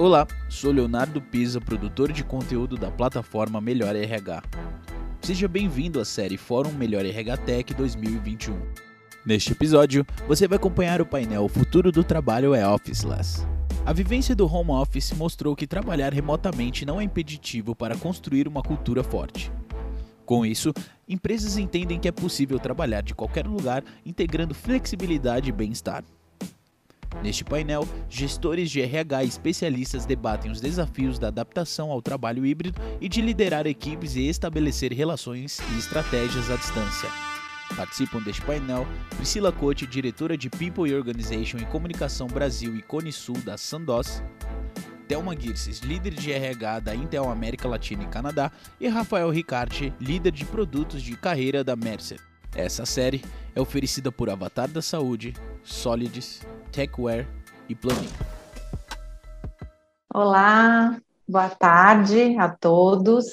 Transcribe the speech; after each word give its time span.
Olá, 0.00 0.26
sou 0.48 0.72
Leonardo 0.72 1.20
Pisa, 1.20 1.60
produtor 1.60 2.10
de 2.10 2.24
conteúdo 2.24 2.74
da 2.78 2.90
plataforma 2.90 3.60
Melhor 3.60 3.94
RH. 3.94 4.42
Seja 5.20 5.46
bem-vindo 5.46 6.00
à 6.00 6.06
série 6.06 6.38
Fórum 6.38 6.72
Melhor 6.72 7.04
RH 7.04 7.36
Tech 7.36 7.74
2021. 7.74 8.58
Neste 9.26 9.52
episódio, 9.52 10.06
você 10.26 10.48
vai 10.48 10.56
acompanhar 10.56 11.02
o 11.02 11.06
painel 11.06 11.44
O 11.44 11.48
Futuro 11.50 11.92
do 11.92 12.02
Trabalho 12.02 12.54
é 12.54 12.66
Officeless. 12.66 13.46
A 13.84 13.92
vivência 13.92 14.34
do 14.34 14.50
home 14.50 14.70
office 14.70 15.12
mostrou 15.12 15.54
que 15.54 15.66
trabalhar 15.66 16.14
remotamente 16.14 16.86
não 16.86 16.98
é 16.98 17.04
impeditivo 17.04 17.76
para 17.76 17.94
construir 17.94 18.48
uma 18.48 18.62
cultura 18.62 19.04
forte. 19.04 19.52
Com 20.24 20.46
isso, 20.46 20.72
empresas 21.06 21.58
entendem 21.58 22.00
que 22.00 22.08
é 22.08 22.12
possível 22.12 22.58
trabalhar 22.58 23.02
de 23.02 23.14
qualquer 23.14 23.46
lugar 23.46 23.84
integrando 24.06 24.54
flexibilidade 24.54 25.50
e 25.50 25.52
bem-estar. 25.52 26.02
Neste 27.22 27.44
painel, 27.44 27.86
gestores 28.08 28.70
de 28.70 28.80
RH 28.80 29.24
e 29.24 29.28
especialistas 29.28 30.06
debatem 30.06 30.50
os 30.50 30.60
desafios 30.60 31.18
da 31.18 31.28
adaptação 31.28 31.90
ao 31.90 32.00
trabalho 32.00 32.46
híbrido 32.46 32.80
e 33.00 33.08
de 33.08 33.20
liderar 33.20 33.66
equipes 33.66 34.16
e 34.16 34.28
estabelecer 34.28 34.92
relações 34.92 35.58
e 35.74 35.78
estratégias 35.78 36.50
à 36.50 36.56
distância. 36.56 37.08
Participam 37.76 38.20
deste 38.20 38.42
painel 38.42 38.86
Priscila 39.16 39.52
Cote, 39.52 39.86
diretora 39.86 40.36
de 40.36 40.48
People 40.48 40.88
e 40.88 40.94
Organization 40.94 41.58
e 41.58 41.66
Comunicação 41.66 42.26
Brasil 42.26 42.74
e 42.76 42.82
Cone 42.82 43.12
Sul 43.12 43.36
da 43.38 43.56
Sandoz, 43.56 44.22
Thelma 45.06 45.34
Girces, 45.38 45.80
líder 45.80 46.14
de 46.14 46.32
RH 46.32 46.80
da 46.80 46.94
Intel 46.94 47.28
América 47.28 47.68
Latina 47.68 48.04
e 48.04 48.06
Canadá, 48.06 48.50
e 48.80 48.88
Rafael 48.88 49.28
Ricarte, 49.28 49.92
líder 50.00 50.30
de 50.30 50.44
produtos 50.44 51.02
de 51.02 51.16
carreira 51.16 51.64
da 51.64 51.74
Mercer. 51.74 52.29
Essa 52.54 52.84
série 52.84 53.22
é 53.54 53.60
oferecida 53.60 54.10
por 54.10 54.28
Avatar 54.28 54.68
da 54.68 54.82
Saúde, 54.82 55.34
Solids, 55.62 56.40
Techware 56.72 57.26
e 57.68 57.74
Planning. 57.74 58.10
Olá, 60.12 61.00
boa 61.28 61.48
tarde 61.48 62.36
a 62.38 62.48
todos. 62.48 63.26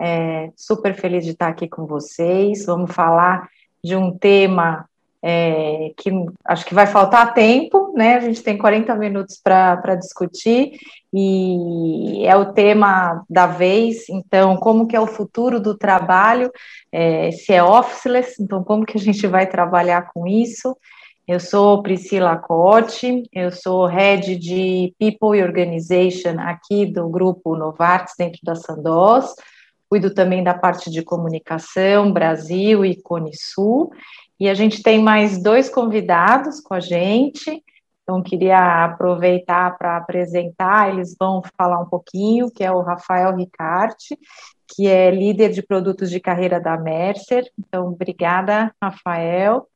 É, 0.00 0.50
super 0.56 0.94
feliz 0.94 1.24
de 1.24 1.30
estar 1.30 1.48
aqui 1.48 1.68
com 1.68 1.86
vocês. 1.86 2.66
Vamos 2.66 2.92
falar 2.92 3.48
de 3.82 3.94
um 3.94 4.16
tema 4.16 4.88
é, 5.22 5.92
que 5.96 6.10
acho 6.44 6.64
que 6.64 6.74
vai 6.74 6.86
faltar 6.86 7.34
tempo, 7.34 7.92
né? 7.96 8.16
A 8.16 8.20
gente 8.20 8.42
tem 8.42 8.56
40 8.56 8.94
minutos 8.94 9.40
para 9.42 9.94
discutir 9.96 10.78
e 11.12 12.24
é 12.24 12.36
o 12.36 12.52
tema 12.52 13.24
da 13.28 13.46
vez. 13.46 14.08
Então, 14.08 14.56
como 14.56 14.86
que 14.86 14.94
é 14.94 15.00
o 15.00 15.06
futuro 15.06 15.58
do 15.60 15.76
trabalho? 15.76 16.50
É, 16.92 17.30
se 17.32 17.52
é 17.52 17.62
officeless, 17.62 18.40
então 18.40 18.62
como 18.62 18.86
que 18.86 18.96
a 18.96 19.00
gente 19.00 19.26
vai 19.26 19.46
trabalhar 19.46 20.10
com 20.12 20.26
isso? 20.26 20.76
Eu 21.26 21.40
sou 21.40 21.82
Priscila 21.82 22.38
Cote, 22.38 23.24
eu 23.34 23.50
sou 23.50 23.84
head 23.84 24.36
de 24.36 24.94
People 24.98 25.38
e 25.38 25.42
Organization 25.42 26.38
aqui 26.38 26.86
do 26.86 27.06
grupo 27.08 27.54
Novartis 27.54 28.14
dentro 28.16 28.40
da 28.42 28.54
Sandoz. 28.54 29.34
Cuido 29.90 30.14
também 30.14 30.42
da 30.42 30.54
parte 30.54 30.90
de 30.90 31.02
comunicação, 31.02 32.12
Brasil 32.12 32.82
e 32.82 32.94
Cone 33.02 33.32
Sul. 33.34 33.90
E 34.40 34.48
a 34.48 34.54
gente 34.54 34.82
tem 34.82 35.02
mais 35.02 35.42
dois 35.42 35.68
convidados 35.68 36.60
com 36.60 36.74
a 36.74 36.80
gente. 36.80 37.62
Então, 38.02 38.22
queria 38.22 38.84
aproveitar 38.84 39.76
para 39.76 39.96
apresentar, 39.96 40.88
eles 40.88 41.14
vão 41.18 41.42
falar 41.58 41.78
um 41.80 41.88
pouquinho, 41.88 42.50
que 42.50 42.64
é 42.64 42.72
o 42.72 42.80
Rafael 42.80 43.36
Ricarte, 43.36 44.18
que 44.66 44.86
é 44.86 45.10
líder 45.10 45.50
de 45.50 45.62
produtos 45.62 46.10
de 46.10 46.18
carreira 46.18 46.60
da 46.60 46.78
Mercer. 46.78 47.44
Então, 47.58 47.88
obrigada, 47.88 48.72
Rafael. 48.82 49.66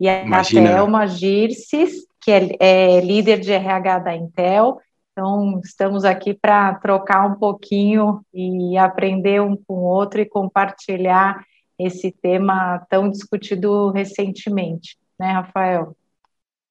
E 0.00 0.08
a 0.08 0.24
Imagina. 0.24 0.70
Thelma 0.70 1.06
Girces, 1.06 2.06
que 2.20 2.30
é, 2.30 2.56
é 2.60 3.00
líder 3.00 3.40
de 3.40 3.52
RH 3.52 3.98
da 3.98 4.16
Intel. 4.16 4.78
Então, 5.12 5.60
estamos 5.62 6.04
aqui 6.04 6.32
para 6.32 6.74
trocar 6.76 7.26
um 7.26 7.34
pouquinho 7.34 8.22
e 8.32 8.78
aprender 8.78 9.42
um 9.42 9.54
com 9.54 9.74
o 9.74 9.84
outro 9.84 10.20
e 10.20 10.26
compartilhar 10.26 11.44
esse 11.86 12.10
tema 12.10 12.78
tão 12.90 13.10
discutido 13.10 13.90
recentemente, 13.90 14.96
né, 15.18 15.32
Rafael? 15.32 15.96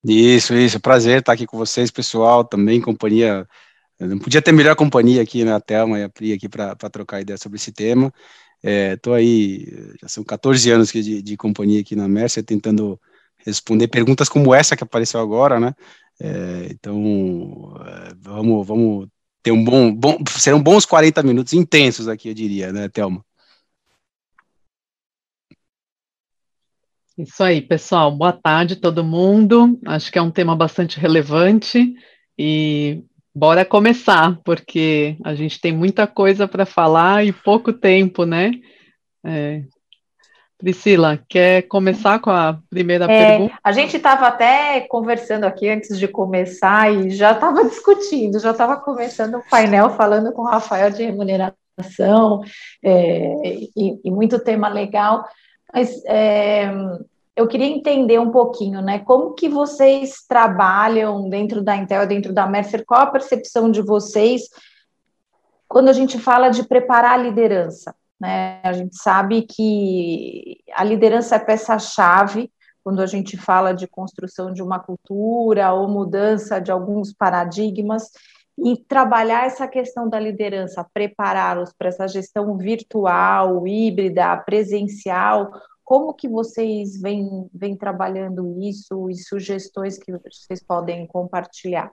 Isso, 0.04 0.54
isso, 0.56 0.80
prazer 0.80 1.20
estar 1.20 1.34
aqui 1.34 1.46
com 1.46 1.58
vocês, 1.58 1.92
pessoal, 1.92 2.44
também 2.44 2.82
companhia, 2.82 3.48
não 4.00 4.18
podia 4.18 4.42
ter 4.42 4.52
melhor 4.52 4.76
companhia 4.76 5.22
aqui 5.22 5.44
na 5.44 5.54
né, 5.54 5.60
Thelma 5.60 6.00
e 6.00 6.04
a 6.04 6.10
Pri 6.10 6.34
aqui 6.34 6.50
para 6.50 6.76
trocar 6.76 7.22
ideia 7.22 7.38
sobre 7.38 7.58
esse 7.58 7.72
tema, 7.72 8.12
estou 8.64 9.16
é, 9.16 9.20
aí, 9.20 9.94
já 10.02 10.08
são 10.08 10.24
14 10.24 10.70
anos 10.72 10.92
de, 10.92 11.22
de 11.22 11.38
companhia 11.38 11.82
aqui 11.82 11.96
na 11.96 12.08
Mercer, 12.08 12.44
tentando 12.44 13.00
responder 13.46 13.88
perguntas 13.88 14.30
como 14.30 14.54
essa 14.54 14.76
que 14.76 14.84
apareceu 14.84 15.20
agora, 15.20 15.60
né? 15.60 15.74
É, 16.20 16.68
então, 16.72 17.76
é, 17.86 18.14
vamos, 18.20 18.68
vamos 18.68 19.08
ter 19.42 19.52
um 19.52 19.64
bom, 19.64 19.94
bom, 19.94 20.18
serão 20.38 20.62
bons 20.62 20.86
40 20.86 21.24
minutos 21.24 21.54
intensos 21.54 22.08
aqui, 22.08 22.30
eu 22.30 22.34
diria, 22.34 22.72
né, 22.72 22.88
Thelma? 22.90 23.24
Isso 27.22 27.44
aí, 27.44 27.62
pessoal. 27.62 28.12
Boa 28.12 28.34
tarde, 28.34 28.76
todo 28.76 29.04
mundo. 29.04 29.80
Acho 29.86 30.12
que 30.12 30.18
é 30.18 30.22
um 30.22 30.32
tema 30.32 30.56
bastante 30.56 31.00
relevante 31.00 31.94
e 32.36 33.04
bora 33.34 33.64
começar, 33.64 34.40
porque 34.44 35.16
a 35.24 35.36
gente 35.36 35.62
tem 35.62 35.72
muita 35.72 36.08
coisa 36.08 36.48
para 36.48 36.66
falar 36.66 37.24
e 37.24 37.32
pouco 37.32 37.72
tempo, 37.72 38.26
né? 38.26 38.52
É, 39.24 39.62
Priscila, 40.58 41.20
quer 41.30 41.64
começar 41.68 42.18
com 42.18 42.32
a 42.32 42.60
primeira 42.72 43.06
é, 43.06 43.08
pergunta? 43.08 43.60
A 43.64 43.72
gente 43.72 43.98
estava 43.98 44.28
até 44.28 44.82
conversando 44.82 45.44
aqui 45.44 45.70
antes 45.70 46.00
de 46.00 46.08
começar 46.08 46.92
e 46.92 47.12
já 47.12 47.34
estava 47.34 47.64
discutindo, 47.70 48.40
já 48.40 48.50
estava 48.50 48.78
começando 48.78 49.36
o 49.36 49.44
painel 49.48 49.92
falando 49.92 50.34
com 50.34 50.42
o 50.42 50.50
Rafael 50.50 50.90
de 50.90 51.04
remuneração 51.04 52.42
é, 52.84 53.36
e, 53.76 54.00
e, 54.04 54.10
muito 54.10 54.44
tema 54.44 54.68
legal, 54.68 55.24
mas 55.72 56.04
é, 56.06 56.70
eu 57.36 57.48
queria 57.48 57.68
entender 57.68 58.20
um 58.20 58.32
pouquinho, 58.32 58.82
né? 58.82 59.00
Como 59.00 59.34
que 59.34 59.48
vocês 59.48 60.26
trabalham 60.28 61.30
dentro 61.30 61.62
da 61.62 61.76
Intel, 61.76 62.06
dentro 62.06 62.34
da 62.34 62.46
Mercer? 62.46 62.86
Qual 62.86 63.02
a 63.02 63.12
percepção 63.12 63.72
de 63.72 63.82
vocês 63.82 64.44
quando 65.68 65.90
a 65.90 65.94
gente 65.94 66.20
fala 66.20 66.50
de 66.50 66.68
preparar 66.68 67.14
a 67.14 67.24
liderança? 67.24 67.96
Né? 68.20 68.60
A 68.64 68.74
gente 68.74 68.96
sabe 68.98 69.44
que 69.44 70.60
a 70.74 70.84
liderança 70.84 71.36
é 71.36 71.40
peça-chave 71.40 72.52
quando 72.84 73.02
a 73.02 73.06
gente 73.06 73.38
fala 73.38 73.74
de 73.74 73.88
construção 73.88 74.52
de 74.52 74.62
uma 74.62 74.80
cultura 74.80 75.72
ou 75.72 75.88
mudança 75.88 76.60
de 76.60 76.72
alguns 76.72 77.14
paradigmas 77.14 78.10
e 78.58 78.78
trabalhar 78.78 79.46
essa 79.46 79.68
questão 79.68 80.10
da 80.10 80.20
liderança, 80.20 80.86
prepará-los 80.94 81.74
para 81.78 81.90
essa 81.90 82.08
gestão 82.08 82.58
virtual, 82.58 83.66
híbrida, 83.68 84.36
presencial. 84.38 85.52
Como 85.84 86.14
que 86.14 86.28
vocês 86.28 87.00
vêm, 87.00 87.50
vêm 87.54 87.76
trabalhando 87.76 88.60
isso 88.62 89.10
e 89.10 89.16
sugestões 89.16 89.98
que 89.98 90.12
vocês 90.12 90.64
podem 90.64 91.06
compartilhar? 91.08 91.92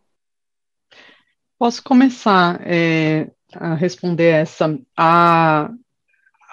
Posso 1.59 1.82
começar 1.82 2.60
é, 2.65 3.31
a 3.54 3.75
responder 3.75 4.28
essa. 4.28 4.78
A, 4.97 5.71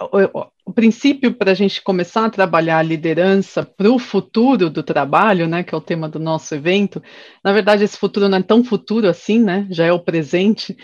o, 0.02 0.48
o 0.66 0.74
princípio 0.74 1.34
para 1.34 1.52
a 1.52 1.54
gente 1.54 1.82
começar 1.82 2.26
a 2.26 2.30
trabalhar 2.30 2.80
a 2.80 2.84
liderança 2.84 3.64
para 3.64 3.92
o 3.92 4.00
futuro 4.00 4.70
do 4.70 4.82
trabalho, 4.82 5.48
né, 5.48 5.64
que 5.64 5.76
é 5.76 5.78
o 5.78 5.82
tema 5.82 6.10
do 6.10 6.20
nosso 6.20 6.56
evento, 6.56 7.02
na 7.44 7.54
verdade 7.54 7.84
esse 7.84 7.98
futuro 7.98 8.28
não 8.28 8.40
é 8.40 8.44
tão 8.44 8.64
futuro 8.64 9.08
assim, 9.08 9.40
né, 9.40 9.68
já 9.70 9.86
é 9.86 9.94
o 9.94 10.00
presente, 10.00 10.76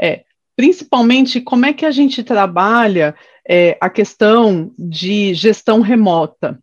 é 0.00 0.24
principalmente 0.54 1.40
como 1.40 1.64
é 1.64 1.72
que 1.72 1.86
a 1.86 1.90
gente 1.90 2.22
trabalha 2.22 3.16
é, 3.48 3.76
a 3.80 3.90
questão 3.90 4.72
de 4.78 5.34
gestão 5.34 5.80
remota, 5.80 6.58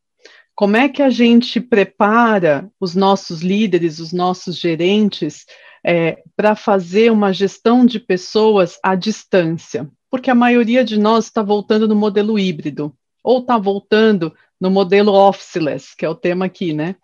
como 0.55 0.75
é 0.75 0.89
que 0.89 1.01
a 1.01 1.09
gente 1.09 1.59
prepara 1.59 2.69
os 2.79 2.95
nossos 2.95 3.41
líderes, 3.41 3.99
os 3.99 4.11
nossos 4.11 4.57
gerentes 4.57 5.45
é, 5.85 6.17
para 6.35 6.55
fazer 6.55 7.11
uma 7.11 7.31
gestão 7.31 7.85
de 7.85 7.99
pessoas 7.99 8.79
à 8.83 8.95
distância 8.95 9.89
porque 10.09 10.29
a 10.29 10.35
maioria 10.35 10.83
de 10.83 10.97
nós 10.97 11.25
está 11.25 11.41
voltando 11.41 11.87
no 11.87 11.95
modelo 11.95 12.39
híbrido, 12.39 12.93
ou 13.23 13.39
está 13.39 13.57
voltando 13.57 14.33
no 14.59 14.71
modelo 14.71 15.13
officeless, 15.13 15.95
que 15.95 16.05
é 16.05 16.09
o 16.09 16.15
tema 16.15 16.45
aqui, 16.45 16.73
né? 16.73 16.95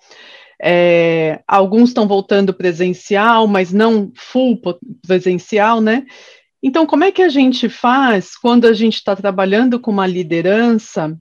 É, 0.62 1.42
alguns 1.48 1.90
estão 1.90 2.08
voltando 2.08 2.54
presencial, 2.54 3.48
mas 3.48 3.74
não 3.74 4.12
full 4.16 4.60
presencial, 5.06 5.82
né? 5.82 6.06
Então, 6.66 6.86
como 6.86 7.04
é 7.04 7.12
que 7.12 7.22
a 7.22 7.28
gente 7.28 7.68
faz 7.68 8.38
quando 8.38 8.66
a 8.66 8.72
gente 8.72 8.96
está 8.96 9.14
trabalhando 9.14 9.78
com 9.78 9.92
uma 9.92 10.08
liderança 10.08 11.20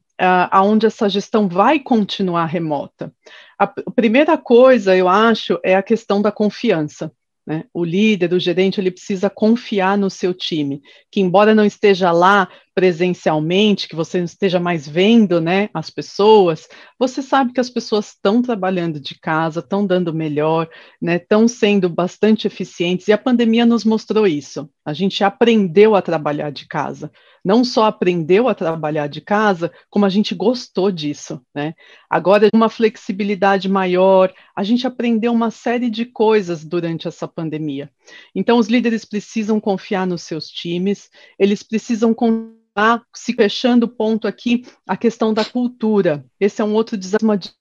aonde 0.53 0.87
essa 0.87 1.09
gestão 1.09 1.49
vai 1.49 1.81
continuar 1.81 2.47
remota? 2.47 3.13
A 3.59 3.67
primeira 3.67 4.39
coisa, 4.39 4.97
eu 4.97 5.09
acho, 5.09 5.59
é 5.65 5.75
a 5.75 5.83
questão 5.83 6.23
da 6.23 6.31
confiança. 6.31 7.13
Né? 7.45 7.65
O 7.75 7.85
líder, 7.85 8.33
o 8.33 8.39
gerente, 8.39 8.81
ele 8.81 8.91
precisa 8.91 9.29
confiar 9.29 9.99
no 9.99 10.09
seu 10.09 10.33
time, 10.33 10.81
que 11.11 11.21
embora 11.21 11.55
não 11.55 11.65
esteja 11.65 12.13
lá 12.13 12.49
presencialmente, 12.75 13.89
que 13.89 13.97
você 13.97 14.19
não 14.19 14.25
esteja 14.25 14.61
mais 14.61 14.89
vendo 14.89 15.41
né, 15.41 15.69
as 15.75 15.91
pessoas, 15.91 16.69
você 16.99 17.21
sabe 17.21 17.53
que 17.53 17.61
as 17.61 17.69
pessoas 17.69 18.09
estão 18.09 18.41
trabalhando 18.41 19.01
de 19.01 19.19
casa, 19.19 19.61
estão 19.61 19.85
dando 19.85 20.15
melhor, 20.15 20.69
estão 21.03 21.43
né, 21.43 21.49
sendo 21.49 21.89
bastante 21.89 22.47
eficientes, 22.47 23.09
e 23.09 23.13
a 23.13 23.19
pandemia 23.19 23.67
nos 23.67 23.85
mostrou 23.85 24.27
isso. 24.27 24.71
A 24.85 24.93
gente 24.93 25.23
aprendeu 25.25 25.95
a 25.95 26.03
trabalhar 26.03 26.51
de 26.51 26.67
casa. 26.67 27.11
Não 27.45 27.65
só 27.65 27.85
aprendeu 27.85 28.49
a 28.49 28.55
trabalhar 28.55 29.09
de 29.09 29.21
casa, 29.21 29.73
como 29.91 30.05
a 30.05 30.09
gente 30.09 30.35
gostou 30.35 30.91
disso. 30.91 31.41
Né? 31.55 31.75
Agora, 32.09 32.49
uma 32.55 32.69
flexibilidade 32.69 33.69
maior, 33.69 34.33
a 34.55 34.63
gente 34.63 34.87
aprendeu 34.87 35.33
uma 35.33 35.51
série 35.51 35.91
de 35.91 36.05
coisas 36.05 36.65
durante 36.65 37.09
essa 37.09 37.27
pandemia. 37.27 37.91
Então, 38.35 38.59
os 38.59 38.69
líderes 38.69 39.05
precisam 39.05 39.61
confiar 39.61 40.07
nos 40.07 40.23
seus 40.23 40.49
times, 40.49 41.11
eles 41.39 41.63
precisam 41.63 42.15
continuar 42.15 43.03
se 43.15 43.33
fechando 43.35 43.87
o 43.87 43.89
ponto 43.89 44.27
aqui, 44.27 44.65
a 44.87 44.97
questão 44.97 45.35
da 45.35 45.45
cultura. 45.45 46.25
Esse 46.41 46.63
é 46.63 46.65
um 46.65 46.75
outro 46.75 46.97
desafio 46.97 47.53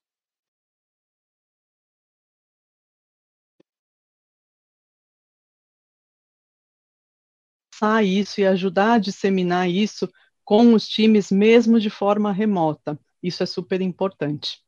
isso 8.03 8.39
e 8.39 8.45
ajudar 8.45 8.93
a 8.93 8.99
disseminar 8.99 9.69
isso 9.69 10.09
com 10.43 10.73
os 10.73 10.87
times, 10.87 11.31
mesmo 11.31 11.79
de 11.79 11.89
forma 11.89 12.31
remota. 12.31 12.99
Isso 13.21 13.43
é 13.43 13.45
super 13.45 13.81
importante. 13.81 14.59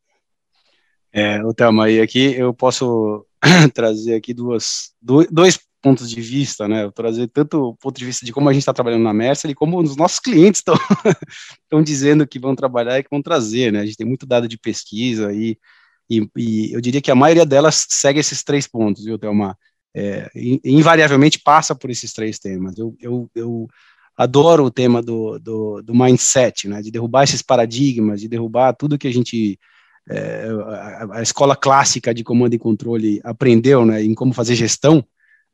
É, 1.12 1.44
o 1.44 1.54
Thelma, 1.54 1.89
e 1.89 2.01
aqui 2.01 2.33
eu 2.33 2.54
posso 2.54 3.25
trazer 3.74 4.15
aqui 4.15 4.33
duas, 4.33 4.94
dois 5.01 5.60
pontos 5.83 6.10
de 6.10 6.21
vista, 6.21 6.68
né? 6.68 6.86
Eu 6.86 6.92
trazer 6.92 7.27
tanto 7.27 7.69
o 7.69 7.75
ponto 7.75 8.00
de 8.00 8.06
vista 8.06 8.25
de 8.25 8.31
como 8.31 8.48
a 8.48 8.54
gente 8.54 8.62
está 8.62 8.74
trabalhando 8.74 9.04
na 9.04 9.13
Mercer, 9.13 9.54
como 9.54 9.80
os 9.80 9.98
nossos 9.98 10.19
clientes 10.19 10.63
estão 10.65 11.83
dizendo 11.83 12.25
que 12.25 12.39
vão 12.39 12.56
trabalhar 12.56 12.98
e 12.98 13.04
que 13.04 13.10
vão 13.12 13.21
trazer, 13.21 13.71
né? 13.71 13.81
A 13.81 13.86
gente 13.86 13.98
tem 13.98 14.07
muito 14.07 14.25
dado 14.25 14.48
de 14.48 14.57
pesquisa 14.57 15.33
e, 15.33 15.57
e, 16.10 16.27
e 16.38 16.74
eu 16.74 16.80
diria 16.80 17.01
que 17.01 17.12
a 17.12 17.15
maioria 17.15 17.45
delas 17.45 17.86
segue 17.89 18.19
esses 18.19 18.44
três 18.44 18.65
pontos, 18.65 19.04
viu, 19.04 19.19
Thelma? 19.19 19.57
É, 19.95 20.29
invariavelmente 20.63 21.39
passa 21.39 21.75
por 21.75 21.89
esses 21.89 22.11
três 22.13 22.39
temas. 22.39 22.77
Eu, 22.77 22.95
eu, 22.99 23.29
eu 23.35 23.67
adoro 24.17 24.65
o 24.65 24.71
tema 24.71 25.01
do, 25.01 25.37
do, 25.39 25.81
do 25.81 25.95
mindset, 25.95 26.67
né? 26.67 26.81
De 26.81 26.91
derrubar 26.91 27.23
esses 27.23 27.41
paradigmas, 27.41 28.21
de 28.21 28.27
derrubar 28.27 28.73
tudo 28.73 28.97
que 28.97 29.07
a 29.07 29.13
gente 29.13 29.59
é, 30.09 30.47
a, 30.67 31.17
a, 31.19 31.21
escola 31.21 31.55
clássica 31.55 32.13
de 32.13 32.23
comando 32.23 32.53
e 32.53 32.59
controle 32.59 33.21
aprendeu, 33.23 33.85
né, 33.85 34.03
em 34.03 34.13
como 34.13 34.33
fazer 34.33 34.55
gestão, 34.55 35.03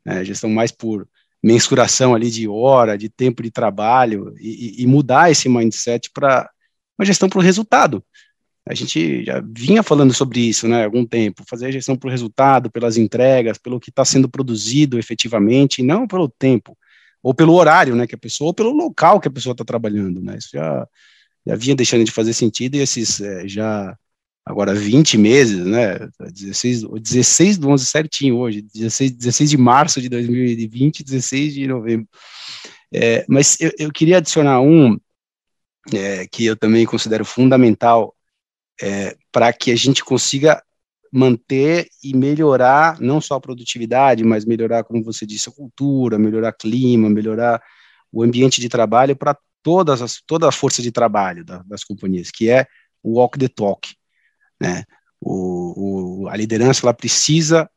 né, 0.04 0.24
gestão 0.24 0.50
mais 0.50 0.72
por 0.72 1.08
mensuração 1.42 2.14
ali 2.14 2.30
de 2.30 2.48
hora, 2.48 2.98
de 2.98 3.08
tempo 3.08 3.42
de 3.42 3.50
trabalho, 3.50 4.34
e, 4.38 4.82
e 4.82 4.86
mudar 4.86 5.30
esse 5.30 5.48
mindset 5.48 6.10
para 6.12 6.50
uma 6.98 7.04
gestão 7.04 7.28
para 7.28 7.38
o 7.38 7.42
resultado. 7.42 8.04
A 8.70 8.74
gente 8.74 9.24
já 9.24 9.42
vinha 9.44 9.82
falando 9.82 10.14
sobre 10.14 10.38
isso, 10.38 10.68
né, 10.68 10.82
há 10.82 10.84
algum 10.84 11.04
tempo, 11.04 11.42
fazer 11.44 11.66
a 11.66 11.70
gestão 11.72 11.96
por 11.96 12.08
resultado, 12.08 12.70
pelas 12.70 12.96
entregas, 12.96 13.58
pelo 13.58 13.80
que 13.80 13.90
está 13.90 14.04
sendo 14.04 14.28
produzido 14.28 14.96
efetivamente, 14.96 15.80
e 15.80 15.84
não 15.84 16.06
pelo 16.06 16.28
tempo, 16.28 16.78
ou 17.20 17.34
pelo 17.34 17.54
horário, 17.54 17.96
né, 17.96 18.06
que 18.06 18.14
a 18.14 18.18
pessoa, 18.18 18.46
ou 18.46 18.54
pelo 18.54 18.70
local 18.70 19.18
que 19.18 19.26
a 19.26 19.30
pessoa 19.30 19.54
está 19.54 19.64
trabalhando, 19.64 20.22
né, 20.22 20.36
isso 20.38 20.50
já, 20.52 20.86
já 21.44 21.56
vinha 21.56 21.74
deixando 21.74 22.04
de 22.04 22.12
fazer 22.12 22.32
sentido, 22.32 22.76
e 22.76 22.78
esses 22.78 23.20
é, 23.20 23.48
já 23.48 23.98
agora 24.46 24.72
20 24.72 25.18
meses, 25.18 25.66
né, 25.66 26.08
16, 26.32 26.84
16 26.84 27.58
do 27.58 27.70
11 27.70 27.86
certinho 27.86 28.36
hoje, 28.36 28.62
16, 28.62 29.10
16 29.10 29.50
de 29.50 29.56
março 29.56 30.00
de 30.00 30.08
2020, 30.08 31.02
16 31.02 31.54
de 31.54 31.66
novembro. 31.66 32.08
É, 32.94 33.24
mas 33.28 33.60
eu, 33.60 33.72
eu, 33.80 33.90
queria 33.90 34.18
adicionar 34.18 34.60
um 34.60 34.96
é, 35.92 36.24
que 36.28 36.44
eu 36.46 36.56
também 36.56 36.86
considero 36.86 37.24
fundamental 37.24 38.14
é, 38.80 39.16
para 39.30 39.52
que 39.52 39.70
a 39.70 39.76
gente 39.76 40.04
consiga 40.04 40.62
manter 41.12 41.88
e 42.02 42.16
melhorar 42.16 43.00
não 43.00 43.20
só 43.20 43.34
a 43.34 43.40
produtividade, 43.40 44.22
mas 44.24 44.44
melhorar, 44.44 44.84
como 44.84 45.02
você 45.02 45.26
disse, 45.26 45.48
a 45.48 45.52
cultura, 45.52 46.18
melhorar 46.18 46.52
clima, 46.52 47.10
melhorar 47.10 47.60
o 48.12 48.22
ambiente 48.22 48.60
de 48.60 48.68
trabalho 48.68 49.16
para 49.16 49.36
todas 49.62 50.00
as, 50.00 50.20
toda 50.26 50.48
a 50.48 50.52
força 50.52 50.80
de 50.80 50.92
trabalho 50.92 51.44
da, 51.44 51.62
das 51.64 51.84
companhias, 51.84 52.30
que 52.30 52.48
é 52.48 52.66
o 53.02 53.18
walk 53.18 53.38
the 53.38 53.48
talk. 53.48 53.94
Né? 54.60 54.84
O, 55.20 56.22
o, 56.24 56.28
a 56.28 56.36
liderança 56.36 56.84
ela 56.84 56.94
precisa 56.94 57.68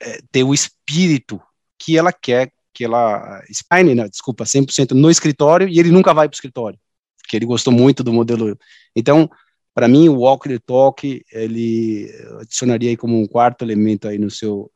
é, 0.00 0.20
ter 0.30 0.42
o 0.42 0.52
espírito 0.52 1.40
que 1.78 1.96
ela 1.96 2.12
quer, 2.12 2.52
que 2.72 2.84
ela. 2.84 3.42
Spine, 3.52 3.94
né, 3.94 4.08
desculpa, 4.08 4.44
100% 4.44 4.92
no 4.92 5.10
escritório 5.10 5.68
e 5.68 5.78
ele 5.78 5.90
nunca 5.90 6.12
vai 6.12 6.28
para 6.28 6.34
o 6.34 6.36
escritório, 6.36 6.78
porque 7.18 7.36
ele 7.36 7.46
gostou 7.46 7.72
muito 7.72 8.02
do 8.02 8.12
modelo. 8.12 8.58
Então, 8.96 9.30
para 9.74 9.88
mim, 9.88 10.08
o 10.08 10.20
walk 10.20 10.48
the 10.48 10.58
talk, 10.58 11.24
ele 11.32 12.08
adicionaria 12.40 12.90
aí 12.90 12.96
como 12.96 13.20
um 13.20 13.26
quarto 13.26 13.62
elemento 13.64 14.08
aí 14.08 14.18
no 14.18 14.30
seu, 14.30 14.70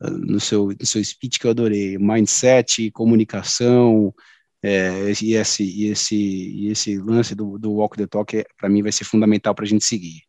no 0.00 0.40
seu, 0.40 0.68
no 0.78 0.86
seu 0.86 1.02
speech 1.04 1.38
que 1.38 1.46
eu 1.46 1.50
adorei, 1.52 1.98
mindset, 1.98 2.90
comunicação, 2.92 4.14
é, 4.62 5.12
e, 5.22 5.34
esse, 5.34 5.64
e, 5.64 5.86
esse, 5.90 6.16
e 6.16 6.68
esse 6.70 6.98
lance 6.98 7.34
do, 7.34 7.58
do 7.58 7.72
walk 7.72 7.96
the 7.96 8.06
talk, 8.06 8.44
para 8.58 8.68
mim, 8.68 8.82
vai 8.82 8.92
ser 8.92 9.04
fundamental 9.04 9.54
para 9.54 9.64
a 9.64 9.68
gente 9.68 9.84
seguir. 9.84 10.22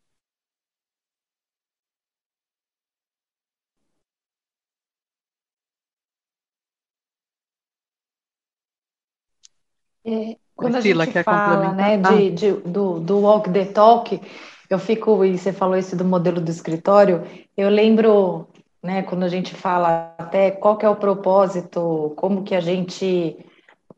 É, 10.06 10.38
quando 10.64 10.74
Priscila, 10.74 11.02
a 11.02 11.06
gente 11.06 11.22
fala 11.22 11.72
né, 11.72 11.96
de, 11.98 12.30
de, 12.30 12.52
do, 12.52 13.00
do 13.00 13.20
walk 13.20 13.50
the 13.50 13.64
talk, 13.66 14.20
eu 14.68 14.78
fico, 14.78 15.24
e 15.24 15.38
você 15.38 15.52
falou 15.52 15.76
isso 15.76 15.94
do 15.96 16.04
modelo 16.04 16.40
do 16.40 16.50
escritório, 16.50 17.22
eu 17.56 17.68
lembro, 17.68 18.48
né, 18.82 19.02
quando 19.02 19.22
a 19.22 19.28
gente 19.28 19.54
fala 19.54 20.14
até 20.18 20.50
qual 20.50 20.76
que 20.76 20.86
é 20.86 20.88
o 20.88 20.96
propósito, 20.96 22.12
como 22.16 22.42
que 22.42 22.54
a 22.54 22.60
gente 22.60 23.36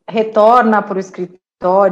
retorna 0.08 0.82
para 0.82 0.96
o 0.96 1.00
escritório, 1.00 1.40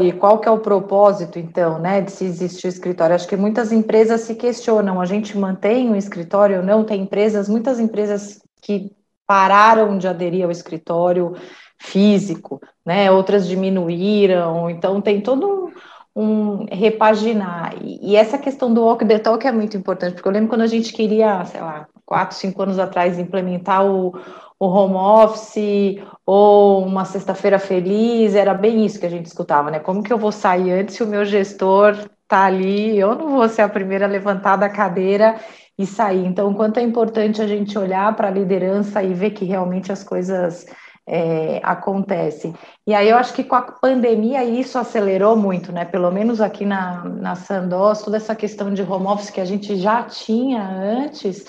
e 0.06 0.12
qual 0.12 0.38
que 0.38 0.48
é 0.48 0.50
o 0.50 0.58
propósito, 0.58 1.38
então, 1.38 1.78
né, 1.78 2.02
de 2.02 2.12
se 2.12 2.24
existir 2.24 2.66
o 2.66 2.68
escritório. 2.68 3.14
Acho 3.14 3.26
que 3.26 3.36
muitas 3.36 3.72
empresas 3.72 4.20
se 4.20 4.34
questionam, 4.34 5.00
a 5.00 5.06
gente 5.06 5.36
mantém 5.38 5.88
um 5.88 5.96
escritório 5.96 6.58
ou 6.58 6.62
não? 6.62 6.84
Tem 6.84 7.00
empresas, 7.00 7.48
muitas 7.48 7.80
empresas 7.80 8.40
que 8.60 8.92
pararam 9.26 9.96
de 9.96 10.06
aderir 10.06 10.44
ao 10.44 10.50
escritório, 10.50 11.34
físico, 11.84 12.60
né? 12.84 13.10
Outras 13.10 13.46
diminuíram, 13.46 14.70
então 14.70 15.00
tem 15.00 15.20
todo 15.20 15.70
um, 16.16 16.22
um 16.22 16.66
repaginar. 16.70 17.74
E, 17.82 18.12
e, 18.12 18.16
essa 18.16 18.38
questão 18.38 18.72
do 18.72 18.82
walk 18.82 19.04
the 19.06 19.18
talk 19.18 19.46
é 19.46 19.52
muito 19.52 19.76
importante, 19.76 20.14
porque 20.14 20.26
eu 20.26 20.32
lembro 20.32 20.48
quando 20.48 20.62
a 20.62 20.66
gente 20.66 20.92
queria, 20.92 21.44
sei 21.44 21.60
lá, 21.60 21.86
quatro, 22.06 22.36
cinco 22.36 22.62
anos 22.62 22.78
atrás, 22.78 23.18
implementar 23.18 23.84
o, 23.84 24.18
o 24.58 24.66
home 24.66 24.94
office 24.94 26.02
ou 26.26 26.84
uma 26.84 27.04
sexta-feira 27.04 27.58
feliz, 27.58 28.34
era 28.34 28.54
bem 28.54 28.84
isso 28.84 28.98
que 28.98 29.06
a 29.06 29.10
gente 29.10 29.26
escutava, 29.26 29.70
né? 29.70 29.78
Como 29.78 30.02
que 30.02 30.12
eu 30.12 30.18
vou 30.18 30.32
sair 30.32 30.72
antes 30.72 30.96
se 30.96 31.02
o 31.02 31.06
meu 31.06 31.24
gestor 31.24 31.96
tá 32.26 32.44
ali, 32.46 32.98
eu 32.98 33.14
não 33.14 33.28
vou 33.30 33.48
ser 33.48 33.62
a 33.62 33.68
primeira 33.68 34.06
a 34.06 34.08
levantar 34.08 34.56
da 34.56 34.70
cadeira 34.70 35.36
e 35.78 35.86
sair. 35.86 36.24
Então, 36.24 36.54
quanto 36.54 36.78
é 36.78 36.82
importante 36.82 37.42
a 37.42 37.46
gente 37.46 37.78
olhar 37.78 38.14
para 38.16 38.28
a 38.28 38.30
liderança 38.30 39.02
e 39.02 39.12
ver 39.12 39.30
que 39.30 39.44
realmente 39.44 39.92
as 39.92 40.02
coisas 40.02 40.66
é, 41.06 41.60
acontece. 41.62 42.54
E 42.86 42.94
aí 42.94 43.08
eu 43.08 43.16
acho 43.16 43.34
que 43.34 43.44
com 43.44 43.54
a 43.54 43.62
pandemia 43.62 44.44
isso 44.44 44.78
acelerou 44.78 45.36
muito, 45.36 45.72
né? 45.72 45.84
Pelo 45.84 46.10
menos 46.10 46.40
aqui 46.40 46.64
na, 46.64 47.04
na 47.04 47.34
Sandoz, 47.34 48.02
toda 48.02 48.16
essa 48.16 48.34
questão 48.34 48.72
de 48.72 48.82
home 48.82 49.06
office 49.06 49.30
que 49.30 49.40
a 49.40 49.44
gente 49.44 49.76
já 49.76 50.02
tinha 50.02 50.62
antes, 50.62 51.46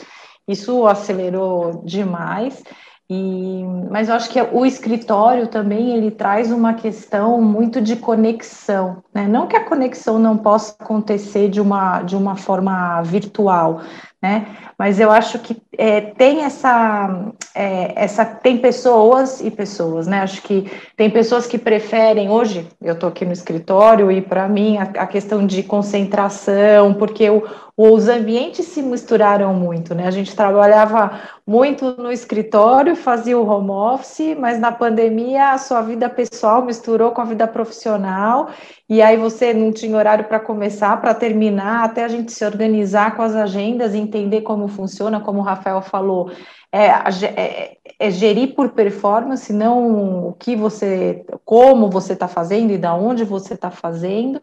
isso 0.47 0.85
acelerou 0.85 1.83
demais. 1.85 2.63
E, 3.07 3.63
mas 3.91 4.09
eu 4.09 4.15
acho 4.15 4.31
que 4.31 4.41
o 4.41 4.65
escritório 4.65 5.47
também 5.47 5.95
ele 5.95 6.09
traz 6.09 6.51
uma 6.51 6.73
questão 6.73 7.39
muito 7.39 7.79
de 7.79 7.95
conexão, 7.95 9.03
né? 9.13 9.27
Não 9.27 9.45
que 9.45 9.55
a 9.55 9.63
conexão 9.63 10.17
não 10.17 10.35
possa 10.35 10.75
acontecer 10.79 11.49
de 11.49 11.61
uma, 11.61 12.01
de 12.01 12.15
uma 12.15 12.35
forma 12.35 13.03
virtual, 13.03 13.81
né? 14.25 14.47
Mas 14.77 14.99
eu 14.99 15.11
acho 15.11 15.39
que 15.39 15.55
é, 15.77 16.01
tem 16.01 16.43
essa, 16.43 17.31
é, 17.53 17.93
essa, 17.95 18.25
tem 18.25 18.57
pessoas 18.57 19.39
e 19.39 19.51
pessoas, 19.51 20.07
né? 20.07 20.21
Acho 20.21 20.41
que 20.41 20.69
tem 20.97 21.09
pessoas 21.09 21.45
que 21.47 21.57
preferem, 21.57 22.29
hoje 22.29 22.67
eu 22.81 22.93
estou 22.93 23.07
aqui 23.07 23.23
no 23.23 23.31
escritório 23.31 24.11
e 24.11 24.21
para 24.21 24.49
mim 24.49 24.77
a, 24.77 24.83
a, 24.83 25.07
questão 25.07 25.45
de 25.45 25.63
concentração, 25.63 26.93
porque 26.93 27.29
o, 27.29 27.43
os 27.77 28.09
ambientes 28.09 28.65
se 28.65 28.81
misturaram 28.81 29.53
muito, 29.53 29.93
né? 29.93 30.07
A 30.07 30.11
gente 30.11 30.35
trabalhava 30.35 31.19
muito 31.45 31.95
no 31.97 32.11
escritório, 32.11 32.95
fazia 32.95 33.37
o 33.37 33.47
home 33.47 33.69
office, 33.69 34.35
mas 34.37 34.59
na 34.59 34.71
pandemia 34.71 35.51
a 35.51 35.57
sua 35.57 35.81
vida 35.81 36.09
pessoal 36.09 36.65
misturou 36.65 37.11
com 37.11 37.21
a 37.21 37.25
vida 37.25 37.47
profissional 37.47 38.49
e 38.89 39.01
aí 39.01 39.17
você 39.17 39.53
não 39.53 39.71
tinha 39.71 39.97
horário 39.97 40.25
para 40.25 40.39
começar, 40.39 40.99
para 41.01 41.13
terminar, 41.13 41.83
até 41.83 42.03
a 42.03 42.07
gente 42.07 42.31
se 42.31 42.45
organizar 42.45 43.15
com 43.15 43.21
as 43.21 43.35
agendas, 43.35 43.93
entender 43.95 44.14
como 44.41 44.67
funciona, 44.67 45.19
como 45.19 45.39
o 45.39 45.43
Rafael 45.43 45.81
falou, 45.81 46.31
é, 46.71 46.87
é, 47.35 47.77
é, 47.99 48.11
gerir 48.11 48.53
por 48.53 48.69
performance, 48.71 49.53
não 49.53 50.29
o 50.29 50.33
que 50.33 50.55
você, 50.55 51.25
como 51.43 51.89
você 51.89 52.13
está 52.13 52.27
fazendo 52.27 52.71
e 52.71 52.77
da 52.77 52.93
onde 52.93 53.23
você 53.23 53.53
está 53.53 53.71
fazendo. 53.71 54.41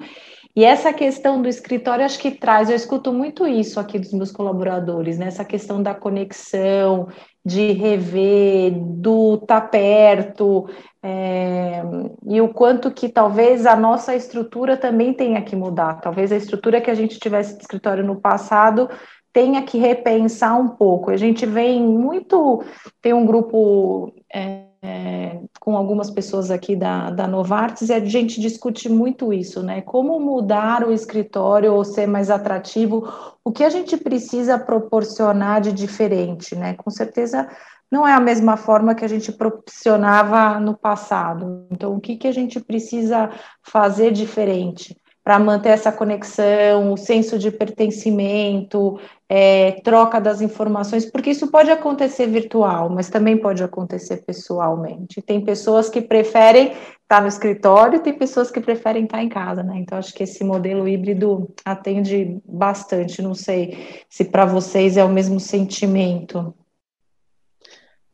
E 0.55 0.65
essa 0.65 0.93
questão 0.93 1.41
do 1.41 1.49
escritório, 1.49 2.05
acho 2.05 2.19
que 2.19 2.31
traz, 2.31 2.69
eu 2.69 2.77
escuto 2.77 3.11
muito 3.11 3.47
isso 3.47 3.81
aqui 3.81 3.99
dos 3.99 4.13
meus 4.13 4.31
colaboradores, 4.31 5.19
né? 5.19 5.27
Essa 5.27 5.47
questão 5.47 5.83
da 5.83 5.95
conexão, 5.95 7.09
de 7.45 7.73
rever, 7.73 8.73
do 8.79 9.37
estar 9.37 9.63
tá 9.63 9.67
perto, 9.67 10.69
é, 11.03 11.83
e 12.27 12.41
o 12.41 12.49
quanto 12.49 12.91
que 12.91 13.09
talvez 13.09 13.67
a 13.67 13.75
nossa 13.75 14.15
estrutura 14.15 14.77
também 14.77 15.13
tenha 15.13 15.43
que 15.43 15.57
mudar. 15.57 16.01
Talvez 16.01 16.31
a 16.31 16.37
estrutura 16.37 16.81
que 16.81 16.91
a 16.91 16.95
gente 16.95 17.19
tivesse 17.19 17.57
de 17.57 17.63
escritório 17.63 18.05
no 18.05 18.21
passado 18.21 18.89
tenha 19.33 19.63
que 19.63 19.79
repensar 19.79 20.59
um 20.59 20.69
pouco. 20.69 21.11
A 21.11 21.17
gente 21.17 21.47
vem 21.47 21.81
muito, 21.81 22.63
tem 23.01 23.13
um 23.13 23.27
grupo. 23.27 24.13
É, 24.33 24.73
é, 24.85 25.39
com 25.61 25.77
algumas 25.77 26.11
pessoas 26.11 26.51
aqui 26.51 26.75
da, 26.75 27.09
da 27.11 27.29
Novartis 27.29 27.89
e 27.89 27.93
a 27.93 28.05
gente 28.05 28.41
discute 28.41 28.89
muito 28.89 29.33
isso, 29.33 29.63
né? 29.63 29.81
Como 29.81 30.19
mudar 30.19 30.85
o 30.85 30.93
escritório 30.93 31.73
ou 31.73 31.85
ser 31.85 32.09
mais 32.09 32.31
atrativo, 32.31 33.09
o 33.45 33.53
que 33.53 33.63
a 33.63 33.71
gente 33.71 33.97
precisa 33.97 34.59
proporcionar 34.59 35.61
de 35.61 35.73
diferente, 35.73 36.57
né? 36.57 36.75
Com 36.75 36.91
certeza 36.91 37.49
não 37.89 38.09
é 38.09 38.13
a 38.13 38.21
mesma 38.21 38.57
forma 38.57 38.95
que 38.95 39.05
a 39.05 39.09
gente 39.09 39.31
proporcionava 39.31 40.59
no 40.59 40.77
passado. 40.77 41.67
Então, 41.71 41.95
o 41.95 42.01
que, 42.01 42.17
que 42.17 42.27
a 42.27 42.33
gente 42.33 42.59
precisa 42.59 43.31
fazer 43.63 44.11
diferente? 44.11 44.97
Para 45.25 45.39
manter 45.39 45.69
essa 45.69 45.93
conexão, 45.93 46.93
o 46.93 46.97
senso 46.97 47.39
de 47.39 47.51
pertencimento, 47.51 48.99
é, 49.29 49.73
troca 49.83 50.21
das 50.21 50.41
informações, 50.41 51.07
porque 51.07 51.31
isso 51.31 51.47
pode 51.47 51.71
acontecer 51.71 52.27
virtual, 52.27 52.91
mas 52.91 53.09
também 53.09 53.37
pode 53.37 53.63
acontecer 53.63 54.25
pessoalmente. 54.27 55.23
Tem 55.23 55.41
pessoas 55.41 55.89
que 55.89 56.01
preferem 56.01 56.73
estar 56.73 56.81
tá 57.07 57.21
no 57.21 57.29
escritório, 57.29 58.01
tem 58.01 58.13
pessoas 58.13 58.51
que 58.51 58.61
preferem 58.61 59.05
estar 59.05 59.19
tá 59.19 59.23
em 59.23 59.29
casa, 59.29 59.63
né? 59.63 59.79
Então, 59.79 59.97
acho 59.97 60.13
que 60.13 60.25
esse 60.25 60.43
modelo 60.43 60.89
híbrido 60.89 61.49
atende 61.65 62.41
bastante. 62.45 63.23
Não 63.23 63.35
sei 63.35 64.05
se 64.11 64.25
para 64.25 64.45
vocês 64.45 64.97
é 64.97 65.05
o 65.05 65.09
mesmo 65.09 65.39
sentimento. 65.39 66.53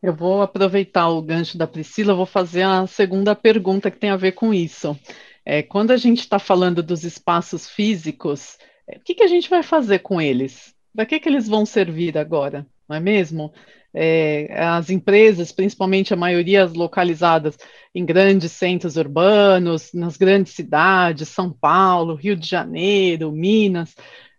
Eu 0.01 0.15
vou 0.15 0.43
aproveitar 0.43 1.09
o 1.09 1.23
gancho 1.23 1.59
da 1.59 1.67
Priscila, 1.67 2.15
vou 2.15 2.27
fazer 2.27 2.63
a 2.63 2.87
segunda 2.87 3.35
pergunta 3.35 3.91
que 3.91 3.99
tem 3.99 4.11
a 4.11 4.17
ver 4.17 4.33
com 4.33 4.55
isso. 4.55 4.97
É, 5.51 5.63
quando 5.63 5.93
a 5.93 5.97
gente 5.97 6.21
está 6.21 6.39
falando 6.39 6.83
dos 6.83 7.05
espaços 7.05 7.71
físicos, 7.71 8.59
é, 8.87 8.99
o 8.99 9.01
que, 9.01 9.15
que, 9.15 9.23
a 9.23 9.27
gente 9.27 9.49
vai 9.49 9.63
fazer 9.63 10.01
com 10.01 10.21
eles? 10.21 10.75
Para 10.95 11.07
que, 11.07 11.19
que 11.19 11.27
eles 11.27 11.49
vão 11.49 11.65
servir 11.65 12.19
agora? 12.19 12.67
Não 12.87 12.95
é 12.95 13.01
mesmo? 13.01 13.51
É, 13.95 14.63
as 14.63 14.91
empresas, 14.91 15.51
principalmente 15.51 16.13
a 16.13 16.19
maioria 16.19 16.67
localizadas 16.67 17.57
em 17.95 18.05
grandes 18.05 18.53
centros 18.53 18.99
urbanos, 18.99 19.91
nas 19.95 20.19
grandes 20.19 20.53
cidades, 20.53 21.31
São 21.31 21.51
Paulo, 21.51 22.15
Rio 22.15 22.37
de 22.37 22.47
Janeiro, 22.47 23.33
Minas, 23.33 23.97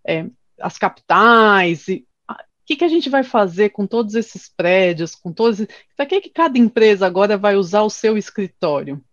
é, 0.08 0.28
as 0.62 0.78
capitais, 0.78 1.88
e, 1.88 2.06
o 2.30 2.36
que, 2.68 2.76
que 2.76 2.86
a 2.86 2.88
gente 2.88 3.10
vai 3.10 3.24
fazer 3.24 3.70
com 3.70 3.88
todos 3.88 4.14
esses 4.14 4.48
prédios, 4.48 5.16
com 5.16 5.34
todos. 5.34 5.66
Para 5.98 6.06
que, 6.06 6.22
que 6.22 6.30
cada 6.30 6.60
empresa 6.60 7.08
agora 7.08 7.36
vai 7.36 7.56
usar 7.56 7.82
o 7.82 7.90
seu 7.90 8.16
escritório? 8.16 9.04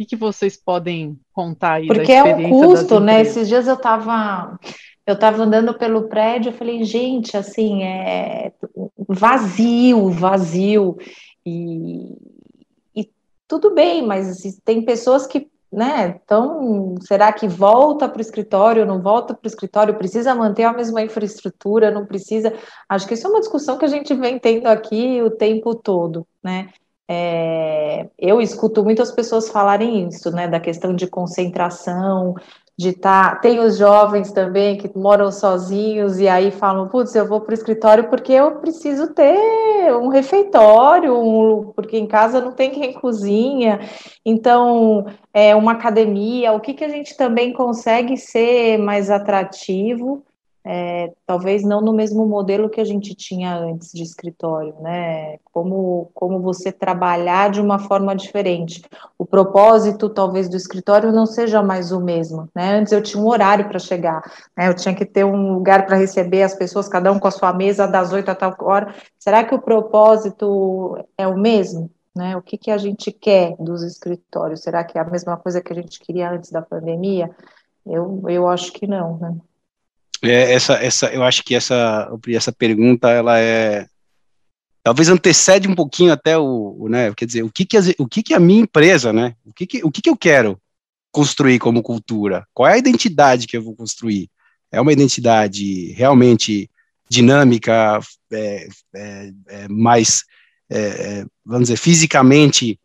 Que, 0.00 0.06
que 0.06 0.16
vocês 0.16 0.56
podem 0.56 1.18
contar 1.32 1.74
aí 1.74 1.86
Porque 1.86 2.12
é 2.12 2.24
um 2.24 2.48
custo, 2.48 3.00
né? 3.00 3.20
Esses 3.20 3.46
dias 3.48 3.66
eu 3.66 3.74
estava 3.74 4.58
eu 5.06 5.14
estava 5.14 5.42
andando 5.42 5.74
pelo 5.74 6.08
prédio, 6.08 6.50
eu 6.50 6.52
falei, 6.52 6.84
gente, 6.84 7.36
assim, 7.36 7.82
é 7.82 8.52
vazio, 9.08 10.08
vazio. 10.08 10.96
E, 11.44 12.16
e 12.94 13.10
tudo 13.48 13.74
bem, 13.74 14.06
mas 14.06 14.40
tem 14.64 14.84
pessoas 14.84 15.26
que, 15.26 15.48
né, 15.72 16.20
então, 16.22 16.94
será 17.00 17.32
que 17.32 17.48
volta 17.48 18.08
para 18.08 18.18
o 18.18 18.22
escritório, 18.22 18.86
não 18.86 19.02
volta 19.02 19.34
para 19.34 19.48
o 19.48 19.50
escritório, 19.50 19.98
precisa 19.98 20.34
manter 20.34 20.62
a 20.62 20.72
mesma 20.72 21.02
infraestrutura, 21.02 21.90
não 21.90 22.06
precisa? 22.06 22.54
Acho 22.88 23.08
que 23.08 23.14
isso 23.14 23.26
é 23.26 23.30
uma 23.30 23.40
discussão 23.40 23.78
que 23.78 23.84
a 23.84 23.88
gente 23.88 24.14
vem 24.14 24.38
tendo 24.38 24.68
aqui 24.68 25.20
o 25.22 25.30
tempo 25.30 25.74
todo, 25.74 26.24
né? 26.42 26.68
É, 27.12 28.06
eu 28.16 28.40
escuto 28.40 28.84
muitas 28.84 29.10
pessoas 29.10 29.48
falarem 29.48 30.06
isso, 30.06 30.30
né, 30.30 30.46
da 30.46 30.60
questão 30.60 30.94
de 30.94 31.08
concentração, 31.08 32.36
de 32.78 32.90
estar. 32.90 33.32
Tá, 33.32 33.36
tem 33.40 33.58
os 33.58 33.76
jovens 33.76 34.30
também 34.30 34.78
que 34.78 34.96
moram 34.96 35.32
sozinhos 35.32 36.20
e 36.20 36.28
aí 36.28 36.52
falam: 36.52 36.86
putz, 36.86 37.12
eu 37.16 37.26
vou 37.26 37.40
para 37.40 37.50
o 37.50 37.54
escritório 37.54 38.08
porque 38.08 38.32
eu 38.32 38.60
preciso 38.60 39.12
ter 39.12 39.92
um 39.92 40.06
refeitório, 40.06 41.12
um, 41.18 41.72
porque 41.74 41.98
em 41.98 42.06
casa 42.06 42.40
não 42.40 42.52
tem 42.52 42.70
quem 42.70 42.92
cozinha. 42.92 43.80
Então, 44.24 45.04
é 45.34 45.52
uma 45.56 45.72
academia. 45.72 46.52
O 46.52 46.60
que, 46.60 46.74
que 46.74 46.84
a 46.84 46.88
gente 46.88 47.16
também 47.16 47.52
consegue 47.52 48.16
ser 48.16 48.78
mais 48.78 49.10
atrativo? 49.10 50.24
É, 50.62 51.12
talvez 51.26 51.62
não 51.62 51.80
no 51.80 51.92
mesmo 51.92 52.26
modelo 52.26 52.68
que 52.68 52.80
a 52.80 52.84
gente 52.84 53.14
tinha 53.14 53.56
antes 53.56 53.92
de 53.92 54.02
escritório, 54.02 54.74
né? 54.80 55.38
Como, 55.52 56.10
como 56.12 56.40
você 56.40 56.70
trabalhar 56.70 57.50
de 57.50 57.60
uma 57.60 57.78
forma 57.78 58.14
diferente. 58.14 58.82
O 59.18 59.24
propósito, 59.24 60.10
talvez, 60.10 60.48
do 60.48 60.56
escritório 60.56 61.12
não 61.12 61.24
seja 61.24 61.62
mais 61.62 61.92
o 61.92 62.00
mesmo, 62.00 62.48
né? 62.54 62.74
Antes 62.74 62.92
eu 62.92 63.02
tinha 63.02 63.22
um 63.22 63.28
horário 63.28 63.68
para 63.68 63.78
chegar, 63.78 64.22
né? 64.56 64.68
Eu 64.68 64.74
tinha 64.74 64.94
que 64.94 65.06
ter 65.06 65.24
um 65.24 65.54
lugar 65.54 65.86
para 65.86 65.96
receber 65.96 66.42
as 66.42 66.54
pessoas, 66.54 66.88
cada 66.88 67.10
um 67.10 67.18
com 67.18 67.28
a 67.28 67.32
sua 67.32 67.52
mesa, 67.54 67.86
das 67.86 68.12
oito 68.12 68.30
a 68.30 68.34
tal 68.34 68.54
hora. 68.60 68.94
Será 69.18 69.42
que 69.44 69.54
o 69.54 69.62
propósito 69.62 70.98
é 71.16 71.26
o 71.26 71.38
mesmo? 71.38 71.90
Né? 72.14 72.36
O 72.36 72.42
que, 72.42 72.58
que 72.58 72.70
a 72.70 72.76
gente 72.76 73.10
quer 73.12 73.56
dos 73.58 73.82
escritórios? 73.82 74.60
Será 74.60 74.84
que 74.84 74.98
é 74.98 75.00
a 75.00 75.04
mesma 75.04 75.36
coisa 75.36 75.62
que 75.62 75.72
a 75.72 75.76
gente 75.76 76.00
queria 76.00 76.30
antes 76.30 76.50
da 76.50 76.60
pandemia? 76.60 77.30
Eu, 77.86 78.22
eu 78.28 78.46
acho 78.48 78.72
que 78.72 78.86
não, 78.86 79.16
né? 79.16 79.36
É, 80.22 80.52
essa, 80.52 80.74
essa, 80.74 81.06
eu 81.08 81.22
acho 81.22 81.42
que 81.42 81.54
essa, 81.54 82.10
essa 82.28 82.52
pergunta, 82.52 83.08
ela 83.10 83.38
é, 83.38 83.86
talvez 84.82 85.08
antecede 85.08 85.68
um 85.68 85.74
pouquinho 85.74 86.12
até 86.12 86.36
o, 86.36 86.76
o 86.78 86.88
né, 86.88 87.12
quer 87.14 87.24
dizer, 87.24 87.42
o 87.42 87.50
que 87.50 87.64
que, 87.64 87.76
o 87.98 88.06
que 88.06 88.22
que 88.22 88.34
a 88.34 88.40
minha 88.40 88.60
empresa, 88.60 89.12
né, 89.12 89.34
o 89.44 89.52
que 89.52 89.66
que, 89.66 89.84
o 89.84 89.90
que 89.90 90.02
que 90.02 90.10
eu 90.10 90.16
quero 90.16 90.60
construir 91.10 91.58
como 91.58 91.82
cultura? 91.82 92.46
Qual 92.52 92.68
é 92.68 92.74
a 92.74 92.78
identidade 92.78 93.46
que 93.46 93.56
eu 93.56 93.62
vou 93.62 93.74
construir? 93.74 94.28
É 94.70 94.80
uma 94.80 94.92
identidade 94.92 95.92
realmente 95.92 96.70
dinâmica, 97.08 97.98
é, 98.32 98.68
é, 98.94 99.32
é 99.48 99.68
mais, 99.68 100.24
é, 100.68 100.78
é, 100.78 101.26
vamos 101.44 101.68
dizer, 101.68 101.76
fisicamente, 101.76 102.78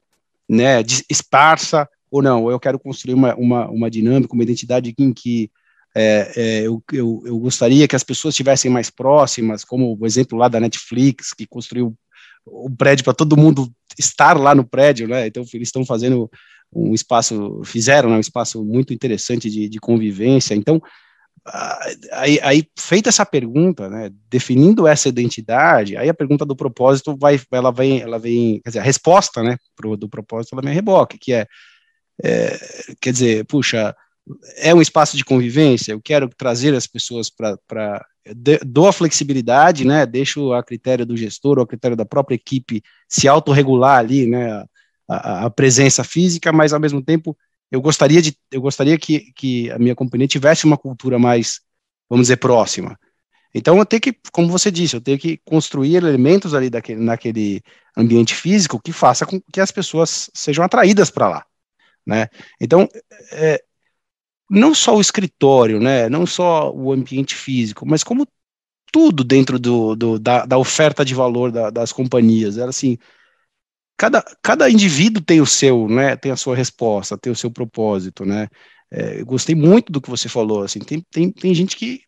né, 0.49 0.81
esparsa, 1.09 1.87
ou 2.09 2.21
não, 2.23 2.49
eu 2.49 2.59
quero 2.59 2.79
construir 2.79 3.13
uma, 3.13 3.35
uma, 3.35 3.69
uma 3.69 3.91
dinâmica, 3.91 4.33
uma 4.33 4.43
identidade 4.43 4.95
em 4.97 5.13
que 5.13 5.51
é, 5.95 6.31
é, 6.35 6.61
eu, 6.67 6.83
eu, 6.91 7.23
eu, 7.25 7.39
gostaria 7.39 7.87
que 7.87 7.95
as 7.95 8.03
pessoas 8.03 8.33
estivessem 8.33 8.69
mais 8.69 8.89
próximas, 8.89 9.63
como 9.63 9.97
o 9.97 10.05
exemplo 10.05 10.37
lá 10.37 10.49
da 10.49 10.59
Netflix, 10.59 11.33
que 11.33 11.47
construiu 11.47 11.95
o 12.45 12.69
prédio 12.69 13.05
para 13.05 13.13
todo 13.13 13.37
mundo 13.37 13.71
estar 13.97 14.37
lá 14.37 14.53
no 14.53 14.65
prédio, 14.65 15.07
né? 15.07 15.25
Então 15.27 15.43
eles 15.53 15.69
estão 15.69 15.85
fazendo 15.85 16.29
um 16.73 16.93
espaço, 16.93 17.61
fizeram 17.63 18.09
né, 18.09 18.17
um 18.17 18.19
espaço 18.19 18.63
muito 18.63 18.93
interessante 18.93 19.49
de, 19.49 19.69
de 19.69 19.79
convivência. 19.79 20.53
Então, 20.53 20.81
aí, 22.11 22.39
aí, 22.41 22.67
feita 22.77 23.07
essa 23.07 23.25
pergunta, 23.25 23.89
né, 23.89 24.11
definindo 24.29 24.85
essa 24.85 25.07
identidade, 25.07 25.95
aí 25.95 26.09
a 26.09 26.13
pergunta 26.13 26.45
do 26.45 26.55
propósito 26.55 27.15
vai, 27.17 27.39
ela 27.51 27.71
vem, 27.71 28.01
ela 28.01 28.19
vem, 28.19 28.59
quer 28.61 28.71
dizer, 28.71 28.79
a 28.79 28.83
resposta, 28.83 29.41
né, 29.41 29.57
pro, 29.75 29.95
do 29.95 30.09
propósito, 30.09 30.53
ela 30.53 30.61
vem 30.61 30.73
reboque, 30.73 31.17
que 31.17 31.33
é, 31.33 31.47
é 32.21 32.57
quer 32.99 33.13
dizer, 33.13 33.45
puxa, 33.45 33.95
é 34.57 34.73
um 34.73 34.81
espaço 34.81 35.15
de 35.15 35.23
convivência, 35.23 35.91
eu 35.91 36.01
quero 36.01 36.29
trazer 36.29 36.73
as 36.73 36.87
pessoas 36.87 37.29
para. 37.29 38.05
Dou 38.65 38.87
a 38.87 38.93
flexibilidade, 38.93 39.85
né? 39.85 40.05
Deixo 40.05 40.51
a 40.51 40.63
critério 40.63 41.05
do 41.05 41.15
gestor 41.15 41.57
ou 41.57 41.63
a 41.63 41.67
critério 41.67 41.95
da 41.95 42.05
própria 42.05 42.35
equipe 42.35 42.81
se 43.07 43.27
autorregular 43.27 43.99
ali, 43.99 44.25
né? 44.25 44.65
A, 45.07 45.45
a, 45.45 45.49
presença 45.51 46.03
física, 46.03 46.51
mas 46.51 46.73
ao 46.73 46.79
mesmo 46.79 46.99
tempo 46.99 47.37
eu 47.71 47.79
gostaria 47.79 48.19
de 48.23 48.35
eu 48.51 48.59
gostaria 48.59 48.97
que, 48.97 49.31
que 49.33 49.69
a 49.69 49.77
minha 49.77 49.93
companhia 49.93 50.27
tivesse 50.27 50.65
uma 50.65 50.77
cultura 50.77 51.19
mais, 51.19 51.61
vamos 52.09 52.23
dizer, 52.23 52.37
próxima. 52.37 52.97
Então 53.53 53.77
eu 53.77 53.85
tenho 53.85 54.01
que, 54.01 54.17
como 54.31 54.49
você 54.49 54.71
disse, 54.71 54.95
eu 54.95 55.01
tenho 55.01 55.19
que 55.19 55.39
construir 55.45 55.95
elementos 55.95 56.55
ali 56.55 56.71
daquele, 56.71 56.99
naquele 56.99 57.61
ambiente 57.95 58.33
físico 58.33 58.81
que 58.81 58.91
faça 58.91 59.25
com 59.27 59.39
que 59.53 59.61
as 59.61 59.71
pessoas 59.71 60.31
sejam 60.33 60.65
atraídas 60.65 61.11
para 61.11 61.29
lá, 61.29 61.45
né? 62.05 62.27
Então 62.59 62.89
é, 63.31 63.63
não 64.49 64.73
só 64.75 64.95
o 64.95 65.01
escritório, 65.01 65.79
né, 65.79 66.09
não 66.09 66.25
só 66.25 66.71
o 66.71 66.91
ambiente 66.91 67.35
físico, 67.35 67.85
mas 67.87 68.03
como 68.03 68.27
tudo 68.91 69.23
dentro 69.23 69.59
do, 69.59 69.95
do 69.95 70.19
da, 70.19 70.45
da, 70.45 70.57
oferta 70.57 71.03
de 71.03 71.13
valor 71.13 71.51
da, 71.51 71.69
das 71.69 71.91
companhias. 71.91 72.57
Era 72.57 72.69
assim, 72.69 72.97
cada, 73.97 74.23
cada 74.41 74.69
indivíduo 74.69 75.21
tem 75.23 75.41
o 75.41 75.45
seu, 75.45 75.87
né, 75.89 76.15
tem 76.15 76.31
a 76.31 76.37
sua 76.37 76.55
resposta, 76.55 77.17
tem 77.17 77.31
o 77.31 77.35
seu 77.35 77.51
propósito, 77.51 78.25
né. 78.25 78.47
É, 78.91 79.23
gostei 79.23 79.55
muito 79.55 79.91
do 79.91 79.99
que 79.99 80.09
você 80.09 80.29
falou, 80.29 80.63
assim, 80.63 80.79
tem, 80.79 81.01
tem, 81.11 81.31
tem 81.31 81.53
gente 81.53 81.75
que, 81.75 82.01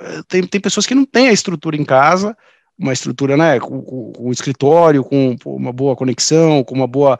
é, 0.00 0.22
tem, 0.28 0.46
tem 0.46 0.60
pessoas 0.60 0.86
que 0.86 0.94
não 0.94 1.04
têm 1.04 1.28
a 1.28 1.32
estrutura 1.32 1.76
em 1.76 1.84
casa, 1.84 2.36
uma 2.78 2.92
estrutura, 2.92 3.36
né, 3.36 3.58
com, 3.58 3.82
com, 3.82 4.12
com 4.12 4.30
escritório, 4.30 5.02
com 5.02 5.36
uma 5.44 5.72
boa 5.72 5.96
conexão, 5.96 6.62
com 6.62 6.74
uma 6.74 6.86
boa 6.86 7.18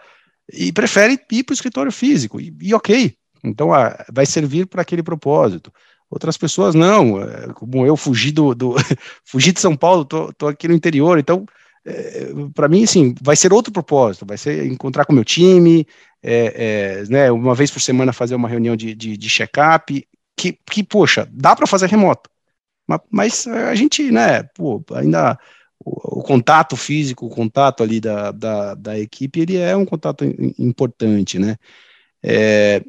e 0.53 0.73
prefere 0.73 1.21
ir 1.33 1.43
para 1.45 1.53
o 1.53 1.55
escritório 1.55 1.93
físico 1.93 2.41
e, 2.41 2.55
e 2.61 2.75
ok, 2.75 3.18
então 3.45 3.73
ah, 3.73 4.05
vai 4.13 4.27
servir 4.27 4.67
para 4.67 4.83
aquele 4.83 5.03
propósito. 5.03 5.73
Outras 6.11 6.39
pessoas 6.39 6.75
não, 6.75 7.23
é, 7.23 7.53
como 7.53 7.85
eu 7.87 7.97
fugi 7.97 8.33
do, 8.33 8.55
do 8.55 8.75
fugi 9.25 9.53
de 9.53 9.61
São 9.61 9.77
Paulo, 9.77 10.05
tô, 10.05 10.33
tô 10.33 10.49
aqui 10.49 10.67
no 10.67 10.75
interior, 10.75 11.19
então 11.19 11.47
é, 11.89 12.29
para 12.55 12.69
mim, 12.69 12.85
assim, 12.85 13.15
vai 13.21 13.35
ser 13.35 13.53
outro 13.53 13.73
propósito, 13.73 14.27
vai 14.27 14.37
ser 14.37 14.67
encontrar 14.67 15.07
com 15.07 15.13
o 15.13 15.15
meu 15.15 15.25
time, 15.25 15.87
é, 16.23 17.03
é, 17.03 17.09
né, 17.09 17.31
uma 17.31 17.55
vez 17.55 17.71
por 17.71 17.81
semana 17.81 18.13
fazer 18.13 18.35
uma 18.35 18.49
reunião 18.49 18.77
de, 18.77 18.95
de, 18.95 19.17
de 19.17 19.31
check-up, 19.31 20.07
que, 20.37 20.59
que, 20.71 20.83
poxa, 20.85 21.29
dá 21.33 21.57
para 21.57 21.67
fazer 21.67 21.89
remoto, 21.89 22.29
mas, 22.87 23.01
mas, 23.11 23.47
a 23.47 23.75
gente, 23.75 24.11
né, 24.11 24.43
pô, 24.55 24.85
ainda 24.93 25.39
o, 25.83 26.21
o, 26.21 26.23
contato 26.23 26.77
físico, 26.77 27.27
o 27.27 27.31
contato 27.31 27.83
ali 27.83 28.01
da, 28.01 28.33
da, 28.33 28.75
da, 28.75 28.99
equipe, 28.99 29.41
ele 29.41 29.57
é 29.57 29.77
um 29.77 29.87
contato 29.87 30.25
importante, 30.59 31.39
né, 31.39 31.57
é, 32.23 32.83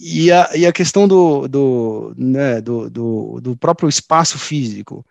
e, 0.00 0.30
a, 0.30 0.50
e 0.56 0.66
a 0.66 0.72
questão 0.72 1.08
do, 1.08 1.48
do, 1.48 2.14
né, 2.16 2.60
do, 2.60 2.88
do, 2.88 3.40
do 3.40 3.56
próprio 3.56 3.88
espaço 3.88 4.38
físico, 4.38 5.04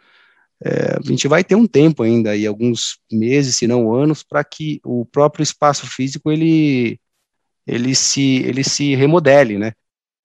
é, 0.63 0.97
a 0.97 1.01
gente 1.03 1.27
vai 1.27 1.43
ter 1.43 1.55
um 1.55 1.67
tempo 1.67 2.03
ainda, 2.03 2.31
aí, 2.31 2.47
alguns 2.47 2.97
meses, 3.11 3.57
se 3.57 3.67
não 3.67 3.93
anos, 3.93 4.23
para 4.23 4.43
que 4.43 4.79
o 4.83 5.05
próprio 5.05 5.43
espaço 5.43 5.85
físico 5.85 6.31
ele, 6.31 6.99
ele, 7.65 7.93
se, 7.93 8.37
ele 8.43 8.63
se 8.63 8.95
remodele, 8.95 9.57
né? 9.57 9.73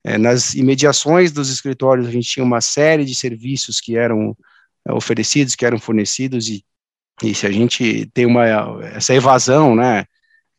É, 0.04 0.18
nas 0.18 0.54
imediações 0.54 1.32
dos 1.32 1.50
escritórios, 1.50 2.06
a 2.08 2.10
gente 2.10 2.28
tinha 2.28 2.44
uma 2.44 2.60
série 2.60 3.04
de 3.04 3.14
serviços 3.14 3.80
que 3.80 3.96
eram 3.96 4.36
é, 4.86 4.92
oferecidos, 4.92 5.54
que 5.54 5.66
eram 5.66 5.78
fornecidos, 5.78 6.48
e, 6.48 6.64
e 7.22 7.34
se 7.34 7.46
a 7.46 7.50
gente 7.50 8.06
tem 8.14 8.26
uma, 8.26 8.46
essa 8.94 9.14
evasão, 9.14 9.76
né, 9.76 10.04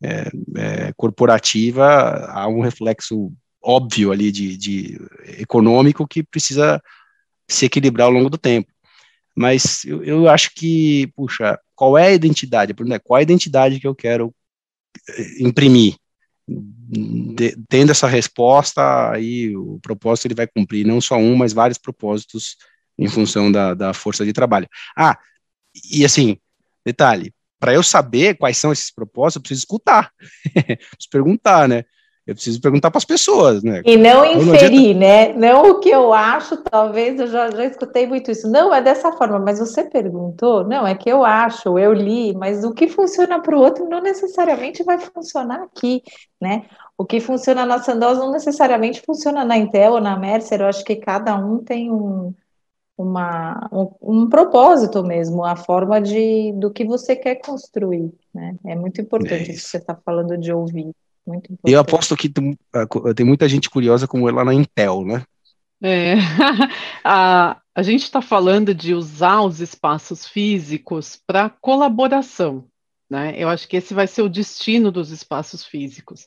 é, 0.01 0.29
é, 0.57 0.93
corporativa, 0.97 1.85
há 2.29 2.47
um 2.47 2.61
reflexo 2.61 3.33
óbvio 3.63 4.11
ali 4.11 4.31
de, 4.31 4.57
de 4.57 4.99
econômico 5.39 6.07
que 6.07 6.21
precisa 6.21 6.81
se 7.47 7.65
equilibrar 7.65 8.07
ao 8.07 8.13
longo 8.13 8.29
do 8.29 8.37
tempo. 8.37 8.71
Mas 9.35 9.83
eu, 9.85 10.03
eu 10.03 10.29
acho 10.29 10.51
que, 10.53 11.07
puxa, 11.15 11.59
qual 11.75 11.97
é 11.97 12.07
a 12.07 12.13
identidade? 12.13 12.73
Qual 13.03 13.17
é 13.17 13.21
a 13.21 13.23
identidade 13.23 13.79
que 13.79 13.87
eu 13.87 13.95
quero 13.95 14.33
eh, 15.09 15.43
imprimir? 15.43 15.95
De, 16.45 17.55
tendo 17.69 17.91
essa 17.91 18.07
resposta, 18.07 19.11
aí 19.11 19.55
o 19.55 19.79
propósito 19.81 20.27
ele 20.27 20.35
vai 20.35 20.45
cumprir 20.45 20.85
não 20.85 20.99
só 20.99 21.15
um, 21.17 21.35
mas 21.35 21.53
vários 21.53 21.77
propósitos 21.77 22.57
em 22.97 23.07
função 23.07 23.51
da, 23.51 23.73
da 23.73 23.93
força 23.93 24.25
de 24.25 24.33
trabalho. 24.33 24.67
Ah, 24.95 25.17
e 25.91 26.05
assim, 26.05 26.37
detalhe, 26.85 27.33
para 27.59 27.73
eu 27.73 27.81
saber 27.81 28.37
quais 28.37 28.57
são 28.57 28.71
esses 28.71 28.91
propósitos, 28.91 29.37
eu 29.37 29.41
preciso 29.41 29.61
escutar, 29.61 30.11
preciso 30.53 31.09
perguntar, 31.09 31.67
né? 31.67 31.85
Eu 32.25 32.35
preciso 32.35 32.61
perguntar 32.61 32.89
para 32.89 32.99
as 32.99 33.05
pessoas, 33.05 33.61
né? 33.61 33.81
E 33.85 33.97
não 33.97 34.23
inferir, 34.25 34.93
não 34.93 34.99
né? 35.01 35.33
Não 35.33 35.71
o 35.71 35.79
que 35.81 35.89
eu 35.89 36.13
acho, 36.13 36.55
talvez 36.63 37.19
eu 37.19 37.27
já, 37.27 37.51
já 37.51 37.65
escutei 37.65 38.07
muito 38.07 38.31
isso. 38.31 38.49
Não 38.49 38.73
é 38.73 38.81
dessa 38.81 39.11
forma, 39.11 39.39
mas 39.39 39.59
você 39.59 39.83
perguntou, 39.83 40.63
não, 40.63 40.87
é 40.87 40.95
que 40.95 41.09
eu 41.09 41.25
acho, 41.25 41.77
eu 41.77 41.91
li, 41.91 42.33
mas 42.33 42.63
o 42.63 42.73
que 42.73 42.87
funciona 42.87 43.41
para 43.41 43.53
o 43.53 43.59
outro 43.59 43.89
não 43.89 44.01
necessariamente 44.01 44.83
vai 44.83 44.99
funcionar 44.99 45.63
aqui, 45.63 46.01
né? 46.39 46.65
O 46.97 47.03
que 47.03 47.19
funciona 47.19 47.65
na 47.65 47.79
Sandoz 47.79 48.17
não 48.17 48.31
necessariamente 48.31 49.01
funciona 49.01 49.43
na 49.43 49.57
Intel 49.57 49.93
ou 49.93 50.01
na 50.01 50.17
Mercer, 50.17 50.61
eu 50.61 50.67
acho 50.67 50.85
que 50.85 50.95
cada 50.95 51.35
um 51.35 51.57
tem 51.57 51.91
um, 51.91 52.33
uma, 52.97 53.69
um, 53.69 53.91
um, 54.01 54.29
propósito 54.29 55.03
mesmo, 55.03 55.43
a 55.43 55.57
forma 55.57 55.99
de 55.99 56.53
do 56.53 56.71
que 56.71 56.85
você 56.85 57.17
quer 57.17 57.35
construir, 57.35 58.13
né? 58.33 58.55
É 58.65 58.75
muito 58.75 59.01
importante 59.01 59.49
é 59.49 59.53
isso 59.53 59.65
que 59.65 59.71
você 59.71 59.77
está 59.77 59.95
falando 60.05 60.37
de 60.37 60.53
ouvir. 60.53 60.93
Muito 61.25 61.51
importante. 61.51 61.73
Eu 61.73 61.79
aposto 61.79 62.15
que 62.15 62.29
tu, 62.29 62.41
uh, 62.75 63.13
tem 63.13 63.25
muita 63.25 63.47
gente 63.47 63.69
curiosa 63.69 64.07
como 64.07 64.27
ela 64.27 64.43
na 64.43 64.53
Intel, 64.53 65.05
né? 65.05 65.23
É, 65.81 66.15
a, 67.03 67.61
a 67.75 67.83
gente 67.83 68.03
está 68.03 68.21
falando 68.21 68.73
de 68.73 68.93
usar 68.93 69.41
os 69.41 69.59
espaços 69.59 70.27
físicos 70.27 71.19
para 71.25 71.49
colaboração, 71.49 72.65
né? 73.09 73.33
Eu 73.37 73.49
acho 73.49 73.67
que 73.67 73.77
esse 73.77 73.93
vai 73.93 74.07
ser 74.07 74.21
o 74.21 74.29
destino 74.29 74.91
dos 74.91 75.11
espaços 75.11 75.65
físicos. 75.65 76.25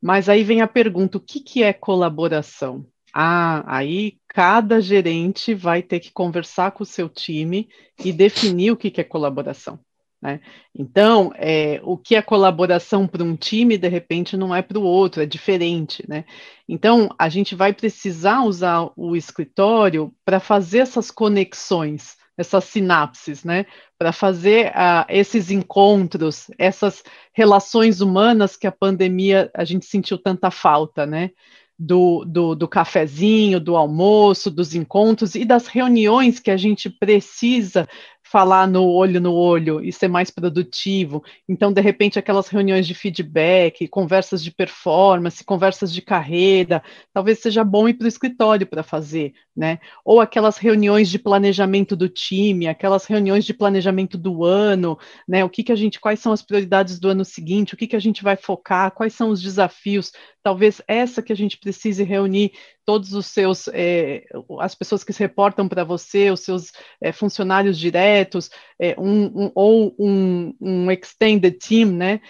Mas 0.00 0.28
aí 0.28 0.42
vem 0.42 0.60
a 0.60 0.68
pergunta: 0.68 1.18
o 1.18 1.20
que, 1.20 1.40
que 1.40 1.62
é 1.62 1.72
colaboração? 1.72 2.86
Ah, 3.14 3.62
aí 3.66 4.18
cada 4.28 4.80
gerente 4.80 5.54
vai 5.54 5.82
ter 5.82 6.00
que 6.00 6.10
conversar 6.10 6.72
com 6.72 6.82
o 6.82 6.86
seu 6.86 7.08
time 7.08 7.68
e 8.02 8.12
definir 8.12 8.70
o 8.70 8.76
que, 8.76 8.90
que 8.90 9.00
é 9.00 9.04
colaboração. 9.04 9.78
Né? 10.22 10.40
Então, 10.72 11.32
é, 11.34 11.80
o 11.82 11.98
que 11.98 12.14
é 12.14 12.22
colaboração 12.22 13.08
para 13.08 13.24
um 13.24 13.34
time, 13.34 13.76
de 13.76 13.88
repente, 13.88 14.36
não 14.36 14.54
é 14.54 14.62
para 14.62 14.78
o 14.78 14.84
outro, 14.84 15.20
é 15.20 15.26
diferente. 15.26 16.04
Né? 16.08 16.24
Então, 16.68 17.12
a 17.18 17.28
gente 17.28 17.56
vai 17.56 17.72
precisar 17.72 18.44
usar 18.44 18.88
o 18.96 19.16
escritório 19.16 20.14
para 20.24 20.38
fazer 20.38 20.78
essas 20.78 21.10
conexões, 21.10 22.16
essas 22.38 22.64
sinapses, 22.64 23.42
né? 23.42 23.66
para 23.98 24.12
fazer 24.12 24.68
uh, 24.68 25.04
esses 25.08 25.50
encontros, 25.50 26.46
essas 26.56 27.02
relações 27.32 28.00
humanas 28.00 28.56
que 28.56 28.66
a 28.66 28.72
pandemia 28.72 29.50
a 29.54 29.64
gente 29.64 29.86
sentiu 29.86 30.16
tanta 30.18 30.50
falta, 30.50 31.04
né? 31.04 31.30
Do, 31.78 32.24
do, 32.24 32.54
do, 32.54 32.68
cafezinho, 32.68 33.58
do 33.58 33.76
almoço, 33.76 34.52
dos 34.52 34.72
encontros 34.72 35.34
e 35.34 35.44
das 35.44 35.66
reuniões 35.66 36.38
que 36.38 36.50
a 36.50 36.56
gente 36.56 36.88
precisa 36.88 37.88
falar 38.32 38.66
no 38.66 38.86
olho 38.86 39.20
no 39.20 39.34
olho 39.34 39.84
e 39.84 39.92
ser 39.92 40.08
mais 40.08 40.30
produtivo. 40.30 41.22
Então, 41.46 41.70
de 41.70 41.82
repente, 41.82 42.18
aquelas 42.18 42.48
reuniões 42.48 42.86
de 42.86 42.94
feedback, 42.94 43.86
conversas 43.88 44.42
de 44.42 44.50
performance, 44.50 45.44
conversas 45.44 45.92
de 45.92 46.00
carreira, 46.00 46.82
talvez 47.12 47.40
seja 47.40 47.62
bom 47.62 47.86
ir 47.86 47.94
para 47.94 48.06
o 48.06 48.08
escritório 48.08 48.66
para 48.66 48.82
fazer, 48.82 49.34
né? 49.56 49.78
Ou 50.04 50.20
aquelas 50.20 50.56
reuniões 50.56 51.08
de 51.10 51.18
planejamento 51.18 51.94
do 51.94 52.08
time, 52.08 52.66
aquelas 52.66 53.04
reuniões 53.04 53.44
de 53.44 53.52
planejamento 53.52 54.16
do 54.16 54.44
ano, 54.44 54.98
né? 55.28 55.44
O 55.44 55.50
que, 55.50 55.62
que 55.62 55.72
a 55.72 55.76
gente, 55.76 56.00
quais 56.00 56.20
são 56.20 56.32
as 56.32 56.42
prioridades 56.42 56.98
do 56.98 57.08
ano 57.08 57.24
seguinte, 57.24 57.74
o 57.74 57.76
que, 57.76 57.86
que 57.86 57.96
a 57.96 58.00
gente 58.00 58.22
vai 58.22 58.36
focar, 58.36 58.90
quais 58.92 59.14
são 59.14 59.30
os 59.30 59.42
desafios, 59.42 60.12
talvez 60.42 60.80
essa 60.88 61.22
que 61.22 61.32
a 61.32 61.36
gente 61.36 61.58
precise 61.58 62.02
reunir 62.02 62.52
todos 62.84 63.12
os 63.12 63.26
seus, 63.26 63.68
é, 63.68 64.24
as 64.60 64.74
pessoas 64.74 65.04
que 65.04 65.12
se 65.12 65.20
reportam 65.20 65.68
para 65.68 65.84
você, 65.84 66.30
os 66.30 66.40
seus 66.40 66.72
é, 67.00 67.12
funcionários 67.12 67.78
diretos, 67.78 68.50
é, 68.78 68.96
um, 68.98 69.44
um, 69.44 69.52
ou 69.54 69.94
um, 69.98 70.54
um, 70.60 70.90
extended 70.90 71.58
team, 71.58 71.92
né? 71.92 72.20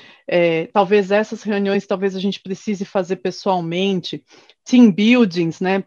talvez 0.72 1.10
essas 1.10 1.42
reuniões, 1.42 1.86
talvez 1.86 2.16
a 2.16 2.20
gente 2.20 2.40
precise 2.40 2.84
fazer 2.84 3.16
pessoalmente, 3.16 4.24
team 4.64 4.90
buildings, 4.90 5.60
né? 5.60 5.84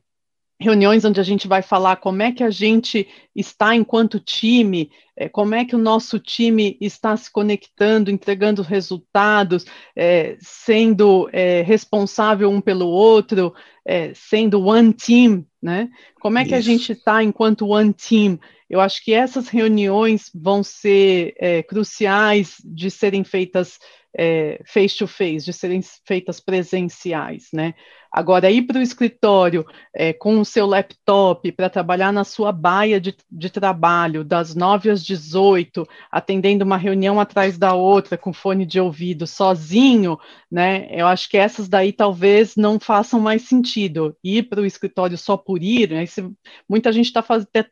Reuniões 0.60 1.04
onde 1.04 1.20
a 1.20 1.24
gente 1.24 1.48
vai 1.48 1.62
falar 1.62 1.98
como 1.98 2.22
é 2.22 2.32
que 2.32 2.44
a 2.44 2.50
gente 2.50 3.08
está 3.36 3.76
enquanto 3.76 4.20
time, 4.20 4.90
é, 5.18 5.28
como 5.28 5.54
é 5.54 5.66
que 5.66 5.76
o 5.76 5.80
nosso 5.80 6.20
time 6.20 6.78
está 6.80 7.16
se 7.16 7.32
conectando, 7.32 8.10
entregando 8.10 8.62
resultados, 8.62 9.66
é, 9.96 10.38
sendo 10.40 11.30
é, 11.32 11.62
responsável 11.62 12.50
um 12.50 12.62
pelo 12.62 12.88
outro, 12.88 13.54
é, 13.86 14.14
sendo 14.14 14.64
one 14.64 14.94
team, 14.94 15.46
né? 15.62 15.90
Como 16.20 16.38
é 16.38 16.44
que 16.44 16.56
Isso. 16.56 16.58
a 16.58 16.62
gente 16.62 16.92
está 16.94 17.24
enquanto 17.24 17.68
one 17.68 17.94
team? 17.94 18.40
Eu 18.70 18.80
acho 18.80 19.04
que 19.04 19.14
essas 19.14 19.48
reuniões 19.48 20.32
vão 20.34 20.64
ser 20.64 21.36
é, 21.38 21.62
cruciais 21.64 22.56
de 22.64 22.90
serem 22.90 23.24
feitas 23.24 23.78
é, 24.18 24.62
face 24.66 24.98
to 24.98 25.08
face, 25.08 25.46
de 25.46 25.54
serem 25.54 25.82
feitas 26.06 26.40
presenciais, 26.40 27.50
né? 27.54 27.74
Agora, 28.16 28.50
ir 28.50 28.62
para 28.62 28.80
o 28.80 28.82
escritório 28.82 29.66
é, 29.94 30.14
com 30.14 30.40
o 30.40 30.46
seu 30.46 30.66
laptop 30.66 31.52
para 31.52 31.70
trabalhar 31.70 32.14
na 32.14 32.24
sua 32.24 32.50
baia 32.50 32.98
de, 32.98 33.14
de, 33.30 33.50
trabalho, 33.50 34.24
das 34.24 34.56
9 34.56 34.90
às 34.90 35.04
18, 35.04 35.86
atendendo 36.10 36.64
uma 36.64 36.78
reunião 36.78 37.20
atrás 37.20 37.58
da 37.58 37.74
outra, 37.74 38.18
com 38.18 38.32
fone 38.32 38.66
de 38.66 38.80
ouvido, 38.80 39.28
sozinho, 39.28 40.18
né? 40.50 40.88
Eu 40.90 41.08
acho 41.08 41.30
que 41.30 41.38
essas 41.38 41.68
daí 41.68 41.92
talvez 41.92 42.56
não 42.56 42.80
façam 42.80 43.20
mais 43.20 43.42
sentido. 43.42 44.16
Ir 44.24 44.44
para 44.44 44.62
o 44.62 44.66
escritório 44.66 45.18
só 45.18 45.36
por 45.36 45.62
ir, 45.62 45.90
né? 45.90 46.06
Se, 46.06 46.26
muita 46.70 46.94
gente 46.94 47.08
está 47.08 47.22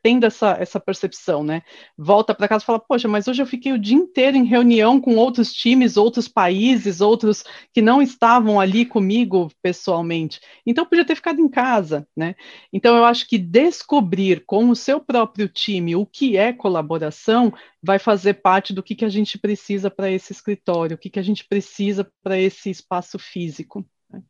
tendo 0.02 0.26
essa, 0.26 0.58
essa 0.60 0.78
percepção, 0.78 1.42
né? 1.42 1.62
Volta 1.96 2.34
para 2.34 2.48
casa 2.48 2.62
e 2.62 2.66
fala, 2.66 2.78
poxa, 2.78 3.08
mas 3.08 3.26
hoje 3.26 3.40
eu 3.40 3.46
fiquei 3.46 3.72
o 3.72 3.78
dia 3.78 3.96
inteiro 3.96 4.36
em 4.36 4.44
reunião 4.44 5.00
com 5.00 5.16
outros 5.16 5.54
times, 5.54 5.96
outros 5.96 6.28
países, 6.34 7.00
outros 7.00 7.44
que 7.72 7.80
não 7.80 8.02
estavam 8.02 8.60
ali 8.60 8.84
comigo 8.84 9.50
pessoalmente. 9.62 10.40
Então 10.66 10.84
podia 10.84 11.04
ter 11.04 11.14
ficado 11.14 11.40
em 11.40 11.48
casa, 11.48 12.06
né? 12.16 12.34
Então 12.72 12.96
eu 12.96 13.04
acho 13.04 13.28
que 13.28 13.38
descobrir 13.38 14.44
com 14.44 14.68
o 14.68 14.76
seu 14.76 15.00
próprio 15.00 15.48
time 15.48 15.94
o 15.94 16.04
que 16.04 16.36
é 16.36 16.52
colaboração 16.52 17.52
vai 17.82 17.98
fazer 17.98 18.34
parte 18.34 18.72
do 18.72 18.82
que, 18.82 18.94
que 18.94 19.04
a 19.04 19.08
gente 19.08 19.38
precisa 19.38 19.90
para 19.90 20.10
esse 20.10 20.32
escritório, 20.32 20.96
o 20.96 20.98
que, 20.98 21.10
que 21.10 21.20
a 21.20 21.24
gente 21.24 21.46
precisa 21.46 22.10
para 22.22 22.38
esse 22.38 22.68
espaço 22.68 23.18
físico. 23.18 23.86
Né? 24.10 24.20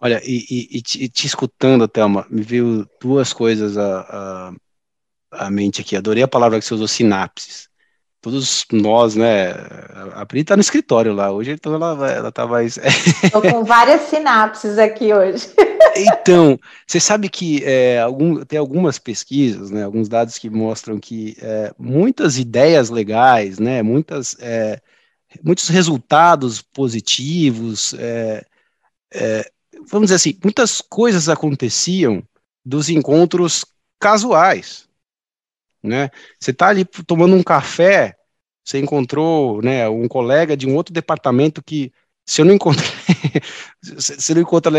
Olha, 0.00 0.20
e, 0.24 0.44
e, 0.50 0.78
e, 0.78 0.82
te, 0.82 1.08
te, 1.08 1.26
escutando, 1.26 1.86
Thelma, 1.86 2.26
me 2.28 2.42
veio 2.42 2.88
duas 3.00 3.32
coisas 3.32 3.76
à, 3.76 4.00
à, 4.00 5.46
à 5.46 5.50
mente 5.50 5.80
aqui. 5.80 5.94
Adorei 5.94 6.22
a 6.22 6.28
palavra 6.28 6.58
que 6.58 6.64
você 6.64 6.74
usou, 6.74 6.88
sinapses. 6.88 7.68
Todos 8.22 8.64
nós, 8.72 9.16
né? 9.16 9.50
A 10.14 10.24
Pri 10.24 10.44
tá 10.44 10.56
no 10.56 10.62
escritório 10.62 11.12
lá, 11.12 11.32
hoje 11.32 11.50
então 11.50 11.74
ela, 11.74 12.10
ela 12.10 12.32
tá 12.32 12.46
mais. 12.46 12.78
Estou 13.22 13.42
com 13.42 13.64
várias 13.64 14.02
sinapses 14.02 14.78
aqui 14.78 15.12
hoje. 15.12 15.48
Então, 15.94 16.58
você 16.86 16.98
sabe 16.98 17.28
que 17.28 17.62
é, 17.64 18.00
algum, 18.00 18.42
tem 18.44 18.58
algumas 18.58 18.98
pesquisas, 18.98 19.70
né, 19.70 19.84
alguns 19.84 20.08
dados 20.08 20.38
que 20.38 20.48
mostram 20.48 20.98
que 20.98 21.36
é, 21.42 21.74
muitas 21.78 22.38
ideias 22.38 22.88
legais, 22.88 23.58
né, 23.58 23.82
muitas, 23.82 24.34
é, 24.40 24.80
muitos 25.42 25.68
resultados 25.68 26.62
positivos, 26.62 27.92
é, 27.98 28.46
é, 29.12 29.50
vamos 29.90 30.06
dizer 30.06 30.14
assim, 30.14 30.38
muitas 30.42 30.80
coisas 30.80 31.28
aconteciam 31.28 32.22
dos 32.64 32.88
encontros 32.88 33.66
casuais, 34.00 34.88
né? 35.82 36.10
Você 36.38 36.50
está 36.50 36.68
ali 36.68 36.84
tomando 36.84 37.34
um 37.34 37.42
café, 37.42 38.14
você 38.64 38.78
encontrou, 38.78 39.60
né, 39.62 39.88
um 39.88 40.06
colega 40.08 40.56
de 40.56 40.66
um 40.66 40.76
outro 40.76 40.94
departamento 40.94 41.62
que 41.62 41.92
se 42.24 42.40
eu 42.40 42.44
não 42.44 42.54
encontrei, 42.54 42.88
se 43.98 44.34
não 44.34 44.42
encontra 44.42 44.70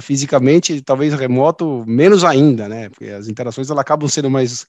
fisicamente, 0.00 0.80
talvez 0.80 1.12
remoto, 1.14 1.84
menos 1.86 2.24
ainda, 2.24 2.68
né? 2.68 2.88
Porque 2.88 3.06
as 3.06 3.28
interações 3.28 3.68
elas 3.68 3.80
acabam 3.80 4.08
sendo 4.08 4.30
mais 4.30 4.66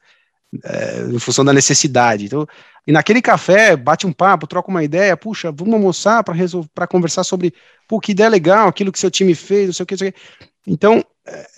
é, 0.63 1.01
em 1.13 1.19
função 1.19 1.43
da 1.45 1.53
necessidade. 1.53 2.25
Então, 2.25 2.45
e 2.85 2.91
naquele 2.91 3.21
café, 3.21 3.75
bate 3.75 4.07
um 4.07 4.13
papo, 4.13 4.47
troca 4.47 4.69
uma 4.69 4.83
ideia, 4.83 5.15
puxa, 5.17 5.51
vamos 5.51 5.73
almoçar 5.73 6.23
para 6.23 6.35
para 6.73 6.87
conversar 6.87 7.23
sobre, 7.23 7.53
pô, 7.87 7.99
que 7.99 8.11
ideia 8.11 8.29
legal, 8.29 8.67
aquilo 8.67 8.91
que 8.91 8.99
seu 8.99 9.11
time 9.11 9.35
fez, 9.35 9.67
não 9.67 9.73
sei 9.73 9.83
o 9.83 9.87
que, 9.87 9.93
não 9.93 9.99
sei 9.99 10.09
o 10.09 10.13
que. 10.13 10.19
Então, 10.67 11.03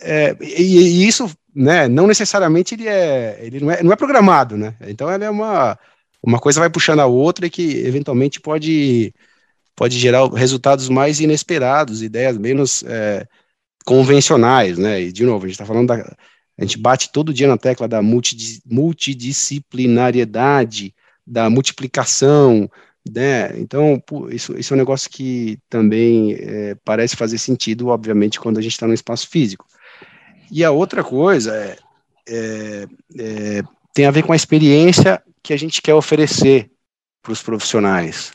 é, 0.01 0.35
e, 0.41 1.03
e, 1.03 1.07
isso, 1.07 1.29
né, 1.55 1.87
não 1.87 2.07
necessariamente 2.07 2.75
ele 2.75 2.87
é, 2.87 3.39
ele 3.41 3.59
não 3.59 3.71
é, 3.71 3.83
não 3.83 3.91
é 3.91 3.95
programado, 3.95 4.57
né? 4.57 4.75
Então, 4.81 5.09
ela 5.09 5.25
é 5.25 5.29
uma, 5.29 5.77
uma 6.21 6.39
coisa 6.39 6.59
vai 6.59 6.69
puxando 6.69 6.99
a 6.99 7.05
outra 7.05 7.45
e 7.47 7.49
que 7.49 7.77
eventualmente 7.85 8.39
pode 8.39 9.13
pode 9.75 9.97
gerar 9.97 10.27
resultados 10.33 10.89
mais 10.89 11.19
inesperados, 11.21 12.03
ideias 12.03 12.37
menos 12.37 12.83
é, 12.83 13.25
convencionais, 13.85 14.77
né? 14.77 15.01
E 15.01 15.11
de 15.11 15.25
novo, 15.25 15.45
a 15.45 15.47
gente 15.47 15.55
está 15.55 15.65
falando 15.65 15.87
da, 15.87 16.15
a 16.57 16.61
gente 16.61 16.77
bate 16.77 17.11
todo 17.13 17.33
dia 17.33 17.47
na 17.47 17.57
tecla 17.57 17.87
da 17.87 18.01
multidisciplinariedade, 18.01 20.93
da 21.25 21.49
multiplicação, 21.49 22.69
né? 23.09 23.57
Então, 23.57 24.03
isso, 24.29 24.57
isso 24.57 24.73
é 24.73 24.75
um 24.75 24.77
negócio 24.77 25.09
que 25.09 25.57
também 25.69 26.33
é, 26.33 26.75
parece 26.83 27.15
fazer 27.15 27.37
sentido, 27.37 27.87
obviamente, 27.87 28.39
quando 28.39 28.57
a 28.57 28.61
gente 28.61 28.73
está 28.73 28.85
no 28.85 28.93
espaço 28.93 29.29
físico. 29.29 29.65
E 30.51 30.63
a 30.63 30.71
outra 30.71 31.03
coisa 31.03 31.55
é, 31.55 31.77
é, 32.27 32.87
é, 33.17 33.63
tem 33.93 34.05
a 34.05 34.11
ver 34.11 34.23
com 34.23 34.33
a 34.33 34.35
experiência 34.35 35.21
que 35.43 35.53
a 35.53 35.57
gente 35.57 35.81
quer 35.81 35.93
oferecer 35.93 36.71
para 37.21 37.31
os 37.31 37.41
profissionais. 37.41 38.31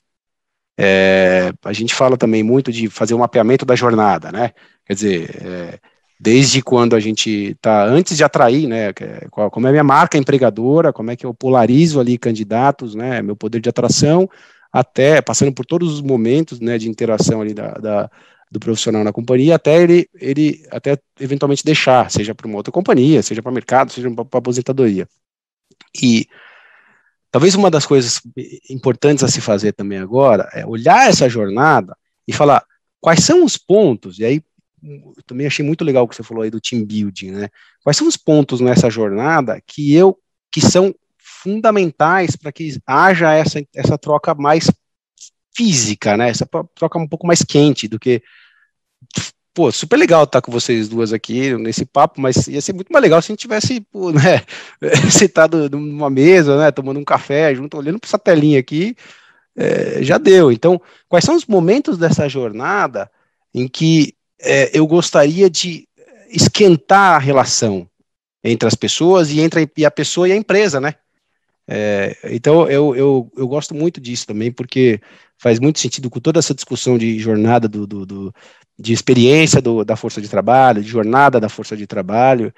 É, 0.79 1.53
a 1.65 1.73
gente 1.73 1.95
fala 1.95 2.17
também 2.17 2.43
muito 2.43 2.73
de 2.73 2.89
fazer 2.89 3.15
o 3.15 3.17
um 3.17 3.21
mapeamento 3.21 3.65
da 3.65 3.77
jornada, 3.77 4.33
né? 4.33 4.53
Quer 4.85 4.95
dizer, 4.95 5.43
é, 5.45 5.79
desde 6.19 6.63
quando 6.63 6.97
a 6.97 7.01
gente 7.01 7.31
está, 7.31 7.85
antes 7.85 8.17
de 8.17 8.25
atrair, 8.25 8.67
né? 8.67 8.93
Qual, 9.31 9.51
como 9.51 9.67
é 9.67 9.71
a 9.71 9.73
minha 9.73 9.85
marca 9.85 10.19
empregadora, 10.19 10.93
como 10.93 11.11
é 11.11 11.17
que 11.17 11.25
eu 11.27 11.33
polarizo 11.33 12.01
ali 12.01 12.19
candidatos, 12.19 12.95
né? 12.95 13.23
Meu 13.23 13.37
poder 13.37 13.61
de 13.61 13.69
atração, 13.69 14.29
até 14.73 15.23
passando 15.23 15.53
por 15.53 15.65
todos 15.65 15.93
os 15.93 16.03
momentos, 16.03 16.61
né? 16.61 16.77
De 16.77 16.89
interação 16.89 17.41
ali 17.41 17.55
da, 17.55 17.73
da 17.75 18.11
do 18.55 18.61
profissional 18.61 19.05
na 19.05 19.13
companhia, 19.13 19.57
até 19.57 19.83
ele, 19.83 20.09
ele 20.15 20.65
até 20.71 20.97
eventualmente 21.21 21.65
deixar, 21.65 22.11
seja 22.11 22.35
para 22.35 22.47
uma 22.47 22.57
outra 22.57 22.73
companhia, 22.73 23.23
seja 23.23 23.43
para 23.43 23.53
mercado, 23.53 23.93
seja 23.93 24.11
para 24.11 24.39
aposentadoria. 24.39 25.07
E 26.01 26.27
Talvez 27.35 27.57
uma 27.57 27.69
das 27.69 27.85
coisas 27.85 28.21
importantes 28.71 29.25
a 29.25 29.29
se 29.29 29.41
fazer 29.41 29.73
também 29.73 29.99
agora 29.99 30.49
é 30.53 30.65
olhar 30.65 31.09
essa 31.09 31.29
jornada 31.29 31.97
e 32.29 32.33
falar 32.33 32.65
quais 33.01 33.25
são 33.25 33.45
os 33.45 33.59
pontos, 33.59 34.21
e 34.21 34.25
aí 34.25 34.41
eu 34.81 35.23
também 35.27 35.45
achei 35.45 35.67
muito 35.67 35.83
legal 35.83 36.05
o 36.05 36.09
que 36.09 36.15
você 36.15 36.23
falou 36.23 36.45
aí 36.45 36.51
do 36.51 36.61
team 36.61 36.85
building, 36.85 37.33
né? 37.33 37.49
Quais 37.83 37.97
são 37.97 38.07
os 38.07 38.17
pontos 38.17 38.61
nessa 38.61 38.89
jornada 38.89 39.61
que 39.67 39.93
eu 39.93 40.17
que 40.53 40.61
são 40.61 40.95
fundamentais 41.19 42.37
para 42.37 42.53
que 42.53 42.81
haja 42.87 43.33
essa, 43.33 43.61
essa 43.75 43.99
troca 43.99 44.33
mais 44.33 44.71
física, 45.57 46.17
né? 46.17 46.29
Essa 46.29 46.47
troca 46.73 47.01
um 47.01 47.09
pouco 47.09 47.27
mais 47.27 47.43
quente 47.43 47.89
do 47.89 47.99
que 47.99 48.23
pô, 49.55 49.71
super 49.71 49.97
legal 49.97 50.25
estar 50.25 50.43
com 50.43 50.51
vocês 50.51 50.89
duas 50.89 51.13
aqui 51.13 51.57
nesse 51.57 51.87
papo, 51.87 52.21
mas 52.21 52.49
ia 52.49 52.61
ser 52.61 52.73
muito 52.73 52.93
mais 52.93 53.03
legal 53.03 53.23
se 53.23 53.31
a 53.31 53.33
gente 53.33 53.41
tivesse, 53.41 53.81
pô, 53.81 54.11
né, 54.13 54.43
sentado 55.11 55.71
numa 55.71 56.11
mesa, 56.11 56.59
né, 56.59 56.71
tomando 56.73 56.99
um 56.99 57.05
café 57.05 57.55
junto, 57.55 57.79
olhando 57.79 58.01
para 58.01 58.09
essa 58.09 58.19
telinha 58.19 58.59
aqui, 58.59 58.97
é, 59.57 60.03
já 60.03 60.19
deu. 60.19 60.51
Então, 60.51 60.81
quais 61.09 61.25
são 61.25 61.37
os 61.37 61.47
momentos 61.47 61.97
dessa 61.97 62.29
jornada 62.29 63.09
em 63.55 63.69
que 63.69 64.15
é, 64.41 64.77
eu 64.77 64.87
gostaria 64.87 65.49
de 65.49 65.89
esquentar 66.29 67.15
a 67.15 67.19
relação 67.19 67.89
entre 68.43 68.67
as 68.67 68.75
pessoas 68.75 69.31
e 69.31 69.41
entre 69.41 69.63
a, 69.63 69.69
e 69.77 69.87
a 69.87 69.91
pessoa 69.91 70.29
e 70.29 70.33
a 70.33 70.37
empresa, 70.37 70.81
né? 70.81 70.97
É, 71.67 72.17
então, 72.25 72.69
eu, 72.69 72.95
eu, 72.95 73.33
eu 73.37 73.49
gosto 73.49 73.75
muito 73.75 74.01
disso 74.01 74.27
também, 74.27 74.53
porque 74.53 75.01
faz 75.39 75.59
muito 75.59 75.79
sentido 75.79 76.11
com 76.11 76.21
toda 76.21 76.39
essa 76.39 76.55
discussão 76.55 76.99
de 76.99 77.19
jornada 77.19 77.69
do, 77.69 77.87
do, 77.87 78.07
do 78.07 78.35
de 78.79 78.93
experiência 78.93 79.63
do, 79.63 79.85
da 79.85 79.97
força 79.97 80.21
de 80.21 80.29
trabalho, 80.29 80.83
de 80.83 80.89
jornada 80.89 81.41
da 81.41 81.49
força 81.49 81.77
de 81.77 81.87
trabalho, 81.87 82.53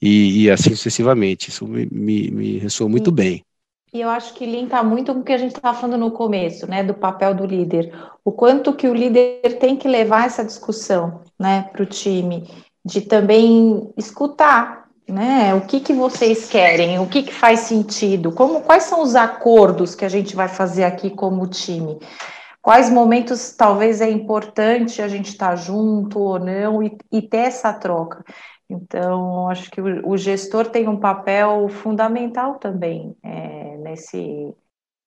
e, 0.00 0.44
e 0.44 0.50
assim 0.50 0.70
sucessivamente. 0.70 1.50
Isso 1.50 1.66
me, 1.66 1.86
me, 1.90 2.30
me 2.30 2.58
ressoa 2.58 2.88
muito 2.88 3.10
bem. 3.10 3.44
E 3.92 4.00
eu 4.00 4.08
acho 4.10 4.34
que 4.34 4.44
linka 4.44 4.82
muito 4.82 5.14
com 5.14 5.20
o 5.20 5.24
que 5.24 5.32
a 5.32 5.38
gente 5.38 5.56
estava 5.56 5.78
falando 5.78 5.98
no 5.98 6.10
começo, 6.10 6.66
né, 6.68 6.82
do 6.82 6.92
papel 6.92 7.34
do 7.34 7.46
líder. 7.46 7.92
O 8.22 8.30
quanto 8.30 8.74
que 8.74 8.86
o 8.86 8.94
líder 8.94 9.58
tem 9.58 9.76
que 9.76 9.88
levar 9.88 10.26
essa 10.26 10.44
discussão, 10.44 11.22
né, 11.38 11.62
para 11.72 11.82
o 11.82 11.86
time, 11.86 12.46
de 12.84 13.00
também 13.00 13.90
escutar, 13.96 14.87
né, 15.08 15.54
o 15.54 15.62
que 15.62 15.80
que 15.80 15.92
vocês 15.92 16.48
querem, 16.48 16.98
o 16.98 17.06
que 17.06 17.22
que 17.22 17.32
faz 17.32 17.60
sentido, 17.60 18.32
como, 18.32 18.60
quais 18.60 18.84
são 18.84 19.02
os 19.02 19.14
acordos 19.14 19.94
que 19.94 20.04
a 20.04 20.08
gente 20.08 20.36
vai 20.36 20.48
fazer 20.48 20.84
aqui 20.84 21.10
como 21.10 21.46
time 21.46 21.98
quais 22.68 22.90
momentos 22.90 23.54
talvez 23.56 24.02
é 24.02 24.10
importante 24.10 25.00
a 25.00 25.08
gente 25.08 25.30
estar 25.30 25.56
junto 25.56 26.20
ou 26.20 26.38
não 26.38 26.82
e, 26.82 26.98
e 27.10 27.22
ter 27.22 27.38
essa 27.38 27.72
troca. 27.72 28.22
Então, 28.68 29.48
acho 29.48 29.70
que 29.70 29.80
o, 29.80 30.10
o, 30.10 30.18
gestor 30.18 30.68
tem 30.68 30.86
um 30.86 31.00
papel 31.00 31.66
fundamental 31.70 32.56
também 32.58 33.16
é, 33.22 33.76
nesse, 33.78 34.54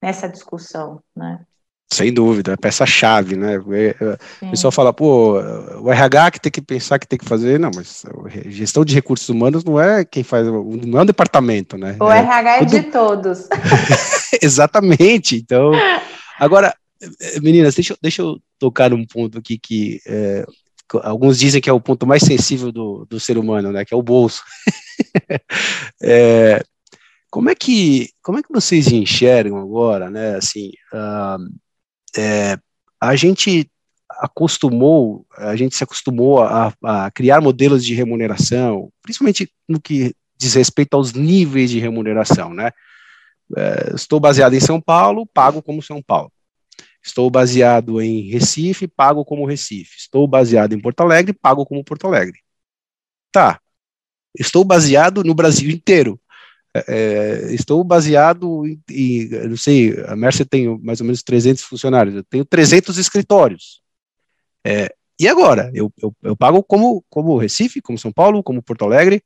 nessa 0.01 0.27
discussão, 0.27 1.03
né? 1.15 1.45
Sem 1.91 2.13
dúvida, 2.13 2.53
é 2.53 2.55
peça-chave, 2.55 3.35
né? 3.35 3.57
O 3.59 4.49
pessoal 4.49 4.71
fala, 4.71 4.93
pô, 4.93 5.33
o 5.81 5.91
RH 5.91 6.31
que 6.31 6.39
tem 6.39 6.51
que 6.51 6.61
pensar 6.61 6.97
que 6.97 7.07
tem 7.07 7.19
que 7.19 7.25
fazer, 7.25 7.59
não, 7.59 7.69
mas 7.75 8.05
gestão 8.45 8.85
de 8.85 8.95
recursos 8.95 9.27
humanos 9.27 9.61
não 9.65 9.79
é 9.79 10.05
quem 10.05 10.23
faz, 10.23 10.47
não 10.47 10.99
é 10.99 11.01
um 11.01 11.05
departamento, 11.05 11.77
né? 11.77 11.97
O 11.99 12.09
é, 12.09 12.19
RH 12.19 12.55
é 12.55 12.65
de 12.65 12.83
todos. 12.83 13.49
Exatamente, 14.41 15.35
então, 15.35 15.73
agora, 16.39 16.73
Meninas, 17.41 17.75
deixa, 17.75 17.97
deixa 18.01 18.21
eu 18.21 18.39
tocar 18.57 18.91
num 18.91 19.05
ponto 19.05 19.39
aqui 19.39 19.57
que 19.57 19.99
é, 20.07 20.45
alguns 21.03 21.37
dizem 21.37 21.59
que 21.59 21.69
é 21.69 21.73
o 21.73 21.81
ponto 21.81 22.07
mais 22.07 22.23
sensível 22.23 22.71
do, 22.71 23.05
do 23.09 23.19
ser 23.19 23.37
humano, 23.37 23.69
né? 23.71 23.83
Que 23.83 23.93
é 23.93 23.97
o 23.97 24.03
bolso. 24.03 24.43
é, 26.01 26.63
como 27.29 27.49
é 27.49 27.55
que 27.55 28.09
como 28.21 28.39
é 28.39 28.43
que 28.43 28.51
vocês 28.51 28.87
enxergam 28.91 29.57
agora, 29.57 30.09
né? 30.09 30.35
Assim, 30.35 30.71
uh, 30.93 31.70
é, 32.17 32.57
a 32.99 33.15
gente 33.15 33.69
acostumou, 34.09 35.25
a 35.37 35.55
gente 35.55 35.75
se 35.75 35.83
acostumou 35.83 36.43
a, 36.43 36.73
a, 36.83 37.11
criar 37.11 37.41
modelos 37.41 37.83
de 37.83 37.95
remuneração, 37.95 38.91
principalmente 39.01 39.51
no 39.67 39.81
que 39.81 40.13
diz 40.37 40.53
respeito 40.53 40.95
aos 40.95 41.13
níveis 41.13 41.69
de 41.71 41.79
remuneração, 41.79 42.53
né? 42.53 42.71
É, 43.55 43.95
estou 43.95 44.19
baseado 44.19 44.53
em 44.53 44.59
São 44.59 44.79
Paulo, 44.79 45.25
pago 45.25 45.61
como 45.61 45.81
São 45.81 46.01
Paulo. 46.01 46.31
Estou 47.03 47.29
baseado 47.31 47.99
em 47.99 48.29
Recife, 48.29 48.87
pago 48.87 49.25
como 49.25 49.45
Recife. 49.45 49.97
Estou 49.97 50.27
baseado 50.27 50.73
em 50.73 50.79
Porto 50.79 51.01
Alegre, 51.01 51.33
pago 51.33 51.65
como 51.65 51.83
Porto 51.83 52.05
Alegre. 52.07 52.39
Tá. 53.31 53.59
Estou 54.37 54.63
baseado 54.63 55.23
no 55.23 55.33
Brasil 55.33 55.69
inteiro. 55.71 56.19
É, 56.73 56.83
é 56.87 57.53
estou 57.53 57.83
baseado 57.83 58.65
em, 58.65 58.79
em, 58.89 59.29
não 59.47 59.57
sei, 59.57 59.99
a 60.07 60.15
Mercer 60.15 60.47
tem 60.47 60.79
mais 60.79 61.01
ou 61.01 61.05
menos 61.05 61.21
300 61.23 61.63
funcionários, 61.63 62.15
eu 62.15 62.23
tenho 62.23 62.45
300 62.45 62.97
escritórios. 62.97 63.81
É, 64.65 64.93
e 65.19 65.27
agora? 65.27 65.71
Eu, 65.73 65.91
eu, 66.01 66.15
eu, 66.23 66.35
pago 66.35 66.63
como, 66.63 67.03
como 67.09 67.37
Recife, 67.37 67.81
como 67.81 67.97
São 67.97 68.11
Paulo, 68.11 68.41
como 68.41 68.61
Porto 68.61 68.85
Alegre, 68.85 69.23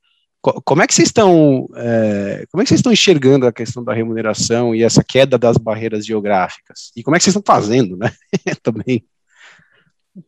como 0.64 0.82
é 0.82 0.86
que 0.86 0.94
vocês 0.94 1.08
estão, 1.08 1.68
é, 1.74 2.46
como 2.50 2.60
é 2.60 2.64
que 2.64 2.68
vocês 2.68 2.78
estão 2.78 2.92
enxergando 2.92 3.46
a 3.46 3.52
questão 3.52 3.82
da 3.82 3.92
remuneração 3.92 4.74
e 4.74 4.82
essa 4.82 5.02
queda 5.02 5.36
das 5.36 5.56
barreiras 5.56 6.06
geográficas? 6.06 6.92
E 6.94 7.02
como 7.02 7.16
é 7.16 7.18
que 7.18 7.24
vocês 7.24 7.34
estão 7.34 7.54
fazendo, 7.54 7.96
né? 7.96 8.12
Também. 8.62 9.04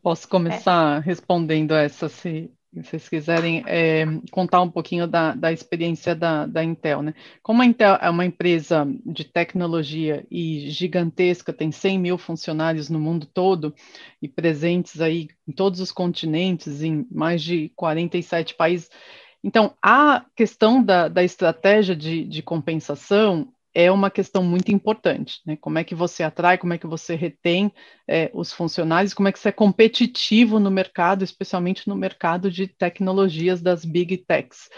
Posso 0.01 0.27
começar 0.27 0.99
respondendo 0.99 1.73
essa, 1.73 2.09
se, 2.09 2.51
se 2.73 2.83
vocês 2.83 3.09
quiserem 3.09 3.63
é, 3.65 4.05
contar 4.31 4.61
um 4.61 4.69
pouquinho 4.69 5.07
da, 5.07 5.33
da 5.33 5.51
experiência 5.51 6.13
da, 6.15 6.45
da, 6.45 6.63
Intel, 6.63 7.01
né? 7.01 7.13
Como 7.41 7.61
a 7.61 7.65
Intel 7.65 7.95
é 7.99 8.09
uma 8.09 8.25
empresa 8.25 8.87
de 9.05 9.23
tecnologia 9.23 10.25
e 10.29 10.69
gigantesca, 10.69 11.51
tem 11.51 11.71
100 11.71 11.99
mil 11.99 12.17
funcionários 12.17 12.89
no 12.89 12.99
mundo 12.99 13.25
todo 13.25 13.73
e 14.21 14.27
presentes 14.27 15.01
aí 15.01 15.29
em 15.47 15.51
todos 15.51 15.79
os 15.79 15.91
continentes, 15.91 16.83
em 16.83 17.07
mais 17.11 17.41
de 17.41 17.69
47 17.75 18.53
países. 18.53 18.89
Então, 19.43 19.73
a 19.81 20.25
questão 20.35 20.83
da, 20.83 21.07
da 21.07 21.23
estratégia 21.23 21.95
de, 21.95 22.23
de 22.23 22.41
compensação 22.43 23.51
é 23.79 23.91
uma 23.91 24.11
questão 24.11 24.43
muito 24.43 24.71
importante, 24.71 25.39
né? 25.45 25.55
Como 25.55 25.79
é 25.79 25.83
que 25.83 25.95
você 25.95 26.21
atrai, 26.23 26.57
como 26.57 26.73
é 26.73 26.77
que 26.77 26.87
você 26.87 27.15
retém 27.15 27.71
é, 28.07 28.29
os 28.33 28.51
funcionários, 28.51 29.13
como 29.13 29.27
é 29.27 29.31
que 29.31 29.39
você 29.39 29.49
é 29.49 29.53
competitivo 29.53 30.59
no 30.59 30.69
mercado, 30.69 31.23
especialmente 31.23 31.87
no 31.87 31.95
mercado 31.95 32.51
de 32.51 32.67
tecnologias 32.67 33.61
das 33.61 33.85
big 33.85 34.17
techs. 34.17 34.69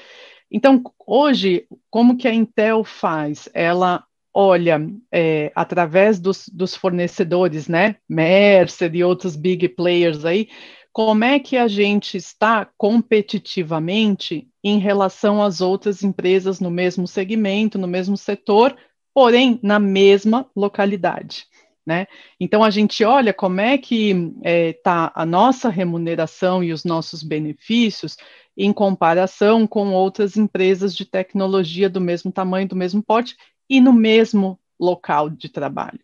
Então, 0.51 0.83
hoje, 1.07 1.65
como 1.89 2.17
que 2.17 2.27
a 2.27 2.33
Intel 2.33 2.83
faz? 2.83 3.49
Ela 3.53 4.03
olha 4.33 4.79
é, 5.11 5.51
através 5.55 6.19
dos, 6.19 6.47
dos, 6.47 6.75
fornecedores, 6.75 7.67
né, 7.67 7.95
Mercer 8.07 8.93
e 8.95 9.03
outros 9.03 9.35
big 9.35 9.67
players 9.69 10.23
aí, 10.23 10.47
como 10.93 11.23
é 11.23 11.39
que 11.39 11.57
a 11.57 11.67
gente 11.67 12.17
está 12.17 12.69
competitivamente 12.77 14.47
em 14.63 14.77
relação 14.77 15.41
às 15.41 15.61
outras 15.61 16.03
empresas 16.03 16.59
no 16.59 16.69
mesmo 16.69 17.07
segmento, 17.07 17.79
no 17.79 17.87
mesmo 17.87 18.17
setor, 18.17 18.75
porém 19.13 19.59
na 19.61 19.79
mesma 19.79 20.49
localidade. 20.55 21.45
Né? 21.85 22.07
Então 22.39 22.63
a 22.63 22.69
gente 22.69 23.03
olha 23.03 23.33
como 23.33 23.59
é 23.59 23.77
que 23.77 24.11
está 24.11 24.41
é, 24.43 24.73
tá 24.73 25.11
a 25.15 25.25
nossa 25.25 25.67
remuneração 25.67 26.63
e 26.63 26.71
os 26.71 26.83
nossos 26.83 27.23
benefícios 27.23 28.17
em 28.55 28.71
comparação 28.71 29.65
com 29.65 29.91
outras 29.93 30.37
empresas 30.37 30.95
de 30.95 31.05
tecnologia 31.05 31.89
do 31.89 31.99
mesmo 31.99 32.31
tamanho, 32.31 32.67
do 32.67 32.75
mesmo 32.75 33.01
porte 33.01 33.35
e 33.67 33.81
no 33.81 33.93
mesmo 33.93 34.59
local 34.79 35.29
de 35.29 35.49
trabalho. 35.49 35.99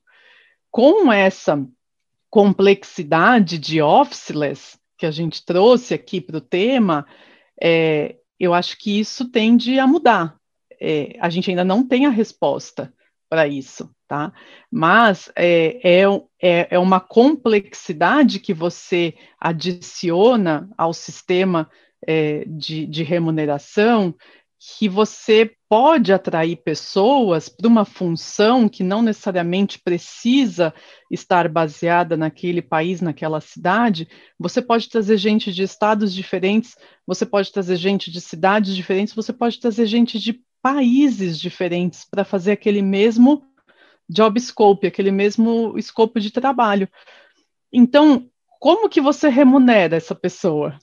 Com 0.72 1.12
essa 1.12 1.63
complexidade 2.30 3.58
de 3.58 3.82
officeless 3.82 4.80
que 4.98 5.06
a 5.06 5.12
gente 5.12 5.46
trouxe 5.46 5.93
aqui 5.93 6.20
para 6.20 6.38
o 6.38 6.41
tema, 6.41 7.06
é, 7.62 8.15
eu 8.39 8.54
acho 8.54 8.78
que 8.78 9.00
isso 9.00 9.30
tende 9.30 9.80
a 9.80 9.86
mudar. 9.86 10.36
É, 10.80 11.15
a 11.20 11.30
gente 11.30 11.50
ainda 11.50 11.63
não 11.63 11.88
tem 11.88 12.06
a 12.06 12.10
resposta 12.10 12.93
para 13.29 13.47
isso, 13.47 13.89
tá? 14.07 14.31
Mas 14.71 15.31
é, 15.35 16.01
é, 16.01 16.03
é, 16.41 16.67
é 16.71 16.79
uma 16.79 16.99
complexidade 16.99 18.39
que 18.39 18.53
você 18.53 19.13
adiciona 19.39 20.69
ao 20.77 20.93
sistema 20.93 21.69
é, 22.05 22.45
de, 22.45 22.85
de 22.85 23.03
remuneração 23.03 24.15
que 24.59 24.89
você 24.89 25.51
pode 25.69 26.11
atrair 26.11 26.57
pessoas 26.57 27.47
para 27.47 27.67
uma 27.67 27.85
função 27.85 28.67
que 28.67 28.83
não 28.83 29.01
necessariamente 29.01 29.79
precisa 29.79 30.73
estar 31.11 31.47
baseada 31.47 32.17
naquele 32.17 32.61
país, 32.61 32.99
naquela 32.99 33.39
cidade. 33.39 34.07
Você 34.39 34.61
pode 34.61 34.89
trazer 34.89 35.17
gente 35.17 35.53
de 35.53 35.61
estados 35.61 36.13
diferentes, 36.13 36.75
você 37.05 37.25
pode 37.25 37.51
trazer 37.51 37.75
gente 37.75 38.09
de 38.09 38.19
cidades 38.19 38.75
diferentes, 38.75 39.13
você 39.13 39.31
pode 39.31 39.59
trazer 39.59 39.85
gente 39.85 40.17
de 40.17 40.41
países 40.67 41.39
diferentes 41.39 42.03
para 42.03 42.25
fazer 42.25 42.51
aquele 42.51 42.82
mesmo 42.82 43.41
job 44.10 44.38
scope, 44.38 44.86
aquele 44.86 45.12
mesmo 45.12 45.77
escopo 45.77 46.19
de 46.19 46.30
trabalho. 46.30 46.89
Então, 47.71 48.30
como 48.60 48.89
que 48.89 48.99
você 48.99 49.30
remunera 49.30 49.95
essa 49.95 50.13
pessoa? 50.13 50.77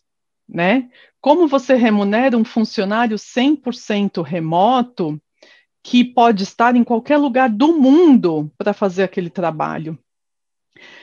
Né? 0.49 0.89
Como 1.21 1.47
você 1.47 1.75
remunera 1.75 2.35
um 2.35 2.47
funcionário 2.47 3.19
100% 3.19 4.23
remoto 4.23 5.21
que 5.83 6.03
pode 6.03 6.45
estar 6.45 6.75
em 6.77 6.83
qualquer 6.83 7.19
lugar 7.19 7.51
do 7.51 7.79
mundo 7.79 8.51
para 8.57 8.73
fazer 8.73 9.03
aquele 9.03 9.29
trabalho? 9.29 9.99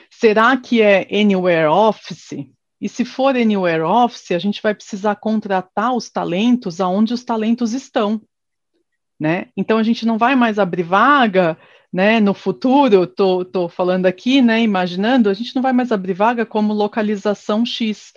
Será 0.10 0.58
que 0.58 0.82
é 0.82 1.08
Anywhere 1.12 1.67
Office? 1.67 2.48
E 2.82 2.89
se 2.89 3.06
for 3.06 3.36
Anywhere 3.36 3.84
Office, 3.84 4.32
a 4.32 4.39
gente 4.39 4.60
vai 4.60 4.74
precisar 4.74 5.17
contratar 5.17 5.96
os 5.96 6.10
talentos 6.10 6.82
aonde 6.82 7.13
os 7.13 7.24
talentos 7.24 7.74
estão 7.74 8.20
né? 9.22 9.50
Então 9.56 9.78
a 9.78 9.84
gente 9.84 10.04
não 10.04 10.18
vai 10.18 10.36
mais 10.36 10.58
abrir 10.58 10.82
vaga, 10.82 11.56
né? 11.94 12.20
No 12.20 12.34
futuro, 12.34 13.06
tô, 13.06 13.46
tô 13.46 13.70
falando 13.70 14.08
aqui, 14.08 14.42
né? 14.42 14.64
Imaginando, 14.64 15.30
a 15.30 15.34
gente 15.36 15.56
não 15.56 15.62
vai 15.62 15.72
mais 15.72 15.92
abrir 15.92 16.14
vaga 16.14 16.44
como 16.44 16.74
localização 16.74 17.64
X. 17.64 18.14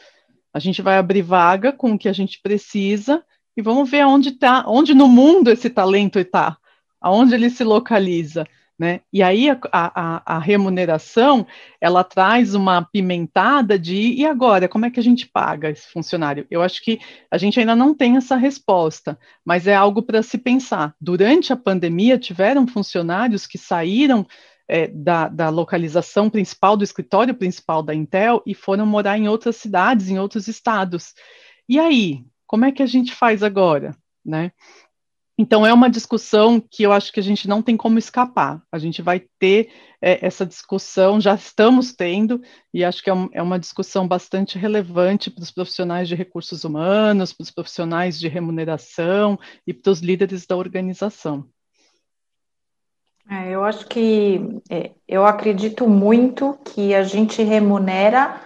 A 0.50 0.58
gente 0.58 0.80
vai 0.80 0.96
abrir 0.96 1.20
vaga 1.20 1.72
com 1.72 1.92
o 1.92 1.98
que 1.98 2.08
a 2.08 2.12
gente 2.14 2.40
precisa 2.40 3.22
e 3.54 3.60
vamos 3.60 3.90
ver 3.90 4.06
onde 4.06 4.32
tá, 4.32 4.64
onde 4.66 4.94
no 4.94 5.06
mundo 5.06 5.50
esse 5.50 5.68
talento 5.68 6.18
está, 6.18 6.56
aonde 6.98 7.34
ele 7.34 7.50
se 7.50 7.62
localiza. 7.62 8.46
Né? 8.76 9.02
E 9.12 9.22
aí 9.22 9.48
a, 9.48 9.58
a, 9.70 10.34
a, 10.34 10.38
remuneração 10.40 11.46
ela 11.80 12.02
traz 12.02 12.56
uma 12.56 12.82
pimentada 12.82 13.78
de 13.78 14.14
e 14.14 14.26
agora 14.26 14.68
como 14.68 14.84
é 14.84 14.90
que 14.90 14.98
a 14.98 15.02
gente 15.02 15.28
paga 15.28 15.70
esse 15.70 15.88
funcionário? 15.92 16.44
Eu 16.50 16.60
acho 16.60 16.82
que 16.82 16.98
a 17.30 17.38
gente 17.38 17.60
ainda 17.60 17.76
não 17.76 17.94
tem 17.94 18.16
essa 18.16 18.34
resposta, 18.34 19.16
mas 19.44 19.68
é 19.68 19.76
algo 19.76 20.02
para 20.02 20.24
se 20.24 20.36
pensar. 20.38 20.92
Durante 21.00 21.52
a 21.52 21.56
pandemia 21.56 22.18
tiveram 22.18 22.66
funcionários 22.66 23.46
que 23.46 23.56
saíram 23.56 24.26
é, 24.68 24.88
da, 24.88 25.28
da 25.28 25.48
localização 25.50 26.28
principal 26.28 26.76
do 26.76 26.82
escritório 26.84 27.34
principal 27.34 27.82
da 27.82 27.94
Intel 27.94 28.42
e 28.44 28.54
foram 28.54 28.86
morar 28.86 29.16
em 29.18 29.28
outras 29.28 29.56
cidades, 29.56 30.08
em 30.08 30.18
outros 30.18 30.48
estados. 30.48 31.14
E 31.68 31.78
aí, 31.78 32.24
como 32.46 32.64
é 32.64 32.72
que 32.72 32.82
a 32.82 32.86
gente 32.86 33.14
faz 33.14 33.42
agora? 33.42 33.96
Né? 34.24 34.52
Então, 35.36 35.66
é 35.66 35.72
uma 35.72 35.90
discussão 35.90 36.60
que 36.60 36.84
eu 36.84 36.92
acho 36.92 37.12
que 37.12 37.18
a 37.18 37.22
gente 37.22 37.48
não 37.48 37.60
tem 37.60 37.76
como 37.76 37.98
escapar. 37.98 38.62
A 38.70 38.78
gente 38.78 39.02
vai 39.02 39.20
ter 39.38 39.68
é, 40.00 40.24
essa 40.24 40.46
discussão, 40.46 41.20
já 41.20 41.34
estamos 41.34 41.92
tendo, 41.92 42.40
e 42.72 42.84
acho 42.84 43.02
que 43.02 43.10
é, 43.10 43.14
um, 43.14 43.28
é 43.32 43.42
uma 43.42 43.58
discussão 43.58 44.06
bastante 44.06 44.58
relevante 44.58 45.30
para 45.30 45.42
os 45.42 45.50
profissionais 45.50 46.06
de 46.06 46.14
recursos 46.14 46.62
humanos, 46.62 47.32
para 47.32 47.42
os 47.42 47.50
profissionais 47.50 48.20
de 48.20 48.28
remuneração 48.28 49.38
e 49.66 49.74
para 49.74 49.90
os 49.90 50.00
líderes 50.00 50.46
da 50.46 50.56
organização. 50.56 51.48
É, 53.28 53.50
eu 53.50 53.64
acho 53.64 53.86
que 53.86 54.60
é, 54.68 54.90
eu 55.08 55.24
acredito 55.24 55.88
muito 55.88 56.58
que 56.64 56.94
a 56.94 57.02
gente 57.02 57.42
remunera 57.42 58.40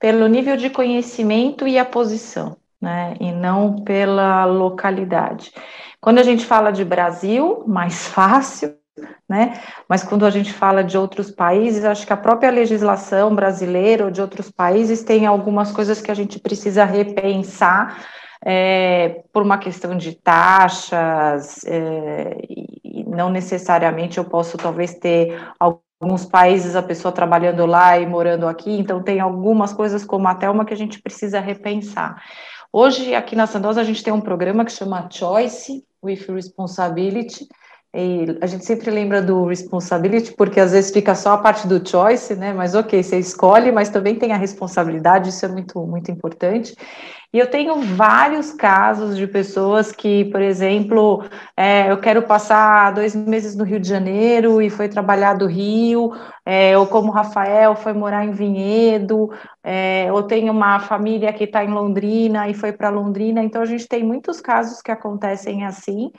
pelo 0.00 0.26
nível 0.26 0.56
de 0.56 0.68
conhecimento 0.68 1.66
e 1.66 1.78
a 1.78 1.84
posição, 1.84 2.56
né, 2.80 3.16
e 3.20 3.30
não 3.30 3.76
pela 3.84 4.44
localidade. 4.44 5.52
Quando 6.04 6.18
a 6.18 6.22
gente 6.22 6.44
fala 6.44 6.70
de 6.70 6.84
Brasil, 6.84 7.64
mais 7.66 8.06
fácil, 8.12 8.76
né? 9.26 9.58
Mas 9.88 10.04
quando 10.04 10.26
a 10.26 10.30
gente 10.30 10.52
fala 10.52 10.84
de 10.84 10.98
outros 10.98 11.30
países, 11.30 11.82
acho 11.82 12.06
que 12.06 12.12
a 12.12 12.16
própria 12.16 12.50
legislação 12.50 13.34
brasileira 13.34 14.04
ou 14.04 14.10
de 14.10 14.20
outros 14.20 14.50
países 14.50 15.02
tem 15.02 15.24
algumas 15.24 15.72
coisas 15.72 16.02
que 16.02 16.10
a 16.10 16.14
gente 16.14 16.38
precisa 16.38 16.84
repensar 16.84 18.04
é, 18.44 19.22
por 19.32 19.42
uma 19.42 19.56
questão 19.56 19.96
de 19.96 20.12
taxas, 20.12 21.64
é, 21.64 22.36
e 22.50 23.02
não 23.08 23.30
necessariamente 23.30 24.18
eu 24.18 24.26
posso 24.26 24.58
talvez 24.58 24.92
ter 24.92 25.42
alguns 25.58 26.26
países 26.26 26.76
a 26.76 26.82
pessoa 26.82 27.12
trabalhando 27.12 27.64
lá 27.64 27.98
e 27.98 28.06
morando 28.06 28.46
aqui, 28.46 28.78
então 28.78 29.02
tem 29.02 29.20
algumas 29.20 29.72
coisas 29.72 30.04
como 30.04 30.28
até 30.28 30.50
uma 30.50 30.66
que 30.66 30.74
a 30.74 30.76
gente 30.76 31.00
precisa 31.00 31.40
repensar. 31.40 32.22
Hoje, 32.76 33.14
aqui 33.14 33.36
na 33.36 33.46
Sandosa, 33.46 33.80
a 33.80 33.84
gente 33.84 34.02
tem 34.02 34.12
um 34.12 34.20
programa 34.20 34.64
que 34.64 34.72
chama 34.72 35.08
Choice, 35.08 35.84
with 36.04 36.28
responsibility. 36.28 37.48
E 37.96 38.36
a 38.40 38.46
gente 38.46 38.64
sempre 38.64 38.90
lembra 38.90 39.22
do 39.22 39.44
responsibility, 39.44 40.32
porque 40.32 40.58
às 40.58 40.72
vezes 40.72 40.90
fica 40.90 41.14
só 41.14 41.34
a 41.34 41.38
parte 41.38 41.68
do 41.68 41.88
choice, 41.88 42.34
né? 42.34 42.52
Mas 42.52 42.74
ok, 42.74 43.00
você 43.00 43.20
escolhe, 43.20 43.70
mas 43.70 43.88
também 43.88 44.16
tem 44.16 44.32
a 44.32 44.36
responsabilidade, 44.36 45.28
isso 45.28 45.44
é 45.44 45.48
muito, 45.48 45.78
muito 45.86 46.10
importante. 46.10 46.74
E 47.32 47.38
eu 47.38 47.48
tenho 47.48 47.80
vários 47.80 48.52
casos 48.52 49.16
de 49.16 49.26
pessoas 49.26 49.92
que, 49.92 50.24
por 50.26 50.40
exemplo, 50.40 51.24
é, 51.56 51.90
eu 51.90 51.98
quero 52.00 52.22
passar 52.22 52.92
dois 52.92 53.14
meses 53.14 53.56
no 53.56 53.64
Rio 53.64 53.80
de 53.80 53.88
Janeiro 53.88 54.62
e 54.62 54.70
foi 54.70 54.88
trabalhar 54.88 55.34
do 55.34 55.46
Rio, 55.46 56.12
é, 56.44 56.76
ou 56.78 56.86
como 56.86 57.08
o 57.08 57.12
Rafael 57.12 57.76
foi 57.76 57.92
morar 57.92 58.24
em 58.24 58.30
Vinhedo, 58.30 59.30
é, 59.64 60.12
ou 60.12 60.22
tenho 60.22 60.52
uma 60.52 60.80
família 60.80 61.32
que 61.32 61.44
está 61.44 61.64
em 61.64 61.72
Londrina 61.72 62.48
e 62.48 62.54
foi 62.54 62.72
para 62.72 62.88
Londrina. 62.88 63.42
Então, 63.42 63.62
a 63.62 63.66
gente 63.66 63.88
tem 63.88 64.04
muitos 64.04 64.40
casos 64.40 64.80
que 64.80 64.92
acontecem 64.92 65.64
assim 65.64 66.12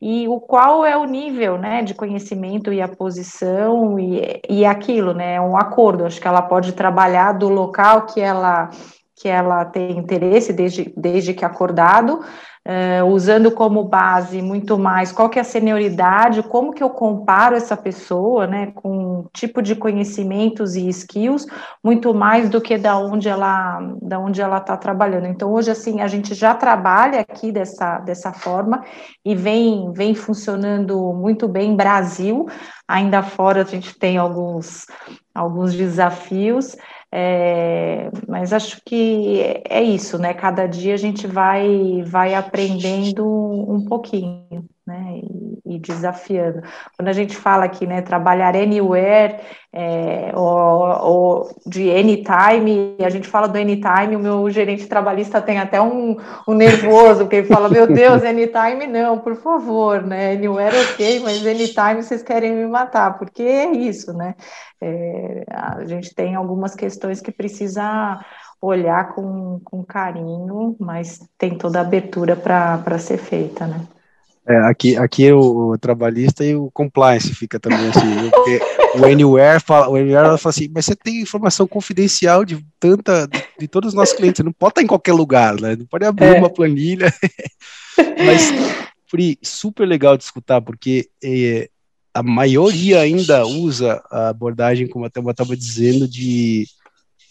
e 0.00 0.26
o 0.28 0.40
qual 0.40 0.84
é 0.84 0.96
o 0.96 1.04
nível 1.04 1.58
né, 1.58 1.82
de 1.82 1.92
conhecimento 1.92 2.72
e 2.72 2.80
a 2.80 2.88
posição 2.88 3.98
e, 3.98 4.40
e 4.48 4.64
aquilo, 4.64 5.12
né? 5.12 5.40
Um 5.40 5.56
acordo. 5.56 6.06
Acho 6.06 6.20
que 6.20 6.26
ela 6.26 6.40
pode 6.40 6.72
trabalhar 6.72 7.32
do 7.32 7.48
local 7.48 8.06
que 8.06 8.20
ela 8.20 8.70
que 9.20 9.28
ela 9.28 9.66
tem 9.66 9.98
interesse 9.98 10.50
desde, 10.50 10.94
desde 10.96 11.34
que 11.34 11.44
acordado, 11.44 12.20
uh, 12.66 13.04
usando 13.04 13.50
como 13.50 13.84
base 13.84 14.40
muito 14.40 14.78
mais 14.78 15.12
qual 15.12 15.28
que 15.28 15.38
é 15.38 15.42
a 15.42 15.44
senioridade, 15.44 16.42
como 16.42 16.72
que 16.72 16.82
eu 16.82 16.88
comparo 16.88 17.54
essa 17.54 17.76
pessoa, 17.76 18.46
né, 18.46 18.72
com 18.74 19.26
tipo 19.34 19.60
de 19.60 19.76
conhecimentos 19.76 20.74
e 20.74 20.88
skills, 20.88 21.46
muito 21.84 22.14
mais 22.14 22.48
do 22.48 22.62
que 22.62 22.78
da 22.78 22.96
onde 22.96 23.28
ela, 23.28 23.94
da 24.00 24.18
onde 24.18 24.40
ela 24.40 24.56
está 24.56 24.74
trabalhando. 24.74 25.26
Então, 25.26 25.52
hoje, 25.52 25.70
assim, 25.70 26.00
a 26.00 26.06
gente 26.06 26.32
já 26.32 26.54
trabalha 26.54 27.20
aqui 27.20 27.52
dessa, 27.52 27.98
dessa 27.98 28.32
forma 28.32 28.82
e 29.22 29.34
vem, 29.34 29.92
vem 29.92 30.14
funcionando 30.14 31.12
muito 31.12 31.46
bem 31.46 31.76
Brasil, 31.76 32.46
ainda 32.88 33.22
fora 33.22 33.60
a 33.60 33.66
gente 33.66 33.98
tem 33.98 34.16
alguns, 34.16 34.86
alguns 35.34 35.74
desafios, 35.74 36.74
é, 37.12 38.10
mas 38.28 38.52
acho 38.52 38.80
que 38.84 39.40
é 39.68 39.82
isso, 39.82 40.18
né? 40.18 40.32
Cada 40.32 40.66
dia 40.66 40.94
a 40.94 40.96
gente 40.96 41.26
vai, 41.26 42.02
vai 42.04 42.34
aprendendo 42.34 43.26
um 43.26 43.84
pouquinho 43.84 44.64
né, 44.90 45.20
e, 45.22 45.76
e, 45.76 45.78
desafiando. 45.78 46.62
Quando 46.96 47.08
a 47.08 47.12
gente 47.12 47.36
fala 47.36 47.64
aqui, 47.64 47.86
né, 47.86 48.02
trabalhar 48.02 48.56
anywhere 48.56 49.36
é, 49.72 50.32
ou, 50.34 51.06
ou, 51.06 51.50
de 51.64 51.88
anytime, 51.90 52.96
a 52.98 53.08
gente 53.08 53.28
fala 53.28 53.46
do 53.46 53.56
anytime, 53.56 54.16
o 54.16 54.18
meu 54.18 54.50
gerente 54.50 54.88
trabalhista 54.88 55.40
tem 55.40 55.60
até 55.60 55.80
um, 55.80 56.16
um 56.48 56.54
nervoso, 56.54 57.20
porque 57.20 57.36
ele 57.36 57.46
fala, 57.46 57.68
meu 57.68 57.86
Deus, 57.92 58.24
anytime 58.24 58.88
não, 58.88 59.20
por 59.20 59.36
favor, 59.36 60.02
né, 60.02 60.32
anywhere 60.32 60.76
ok, 60.92 61.20
mas 61.20 61.46
anytime 61.46 62.02
vocês 62.02 62.22
querem 62.22 62.52
me 62.52 62.66
matar, 62.66 63.16
porque 63.16 63.42
é 63.42 63.70
isso, 63.70 64.12
né, 64.12 64.34
é, 64.80 65.44
a 65.48 65.84
gente 65.86 66.12
tem 66.14 66.34
algumas 66.34 66.74
questões 66.74 67.20
que 67.20 67.30
precisa 67.30 68.18
olhar 68.60 69.14
com, 69.14 69.60
com 69.64 69.84
carinho, 69.84 70.76
mas 70.78 71.20
tem 71.38 71.56
toda 71.56 71.78
a 71.78 71.82
abertura 71.82 72.34
para 72.34 72.98
ser 72.98 73.18
feita, 73.18 73.66
né. 73.66 73.86
É, 74.50 74.56
aqui, 74.62 74.96
aqui 74.96 75.26
é 75.28 75.32
o, 75.32 75.70
o, 75.70 75.78
trabalhista 75.78 76.44
e 76.44 76.56
o 76.56 76.72
compliance 76.72 77.32
fica 77.32 77.60
também 77.60 77.88
assim, 77.88 78.98
o 78.98 79.04
Anywhere 79.04 79.60
fala, 79.60 79.88
o 79.88 79.94
Anywhere 79.94 80.36
fala 80.38 80.50
assim, 80.50 80.68
mas 80.74 80.86
você 80.86 80.96
tem 80.96 81.20
informação 81.20 81.68
confidencial 81.68 82.44
de 82.44 82.60
tanta, 82.80 83.28
de, 83.28 83.44
de 83.60 83.68
todos 83.68 83.90
os 83.90 83.94
nossos 83.94 84.16
clientes, 84.16 84.38
você 84.38 84.42
não 84.42 84.52
pode 84.52 84.72
estar 84.72 84.82
em 84.82 84.88
qualquer 84.88 85.12
lugar, 85.12 85.54
né? 85.60 85.76
Não 85.76 85.86
pode 85.86 86.04
abrir 86.04 86.34
é. 86.34 86.38
uma 86.40 86.50
planilha. 86.50 87.14
mas, 88.26 88.50
Pri, 89.08 89.38
super 89.40 89.86
legal 89.86 90.16
de 90.16 90.24
escutar, 90.24 90.60
porque 90.60 91.08
é, 91.22 91.70
a 92.12 92.20
maioria 92.20 93.02
ainda 93.02 93.46
usa 93.46 94.02
a 94.10 94.30
abordagem, 94.30 94.88
como 94.88 95.04
até 95.04 95.20
eu 95.20 95.30
estava 95.30 95.56
dizendo, 95.56 96.08
de 96.08 96.66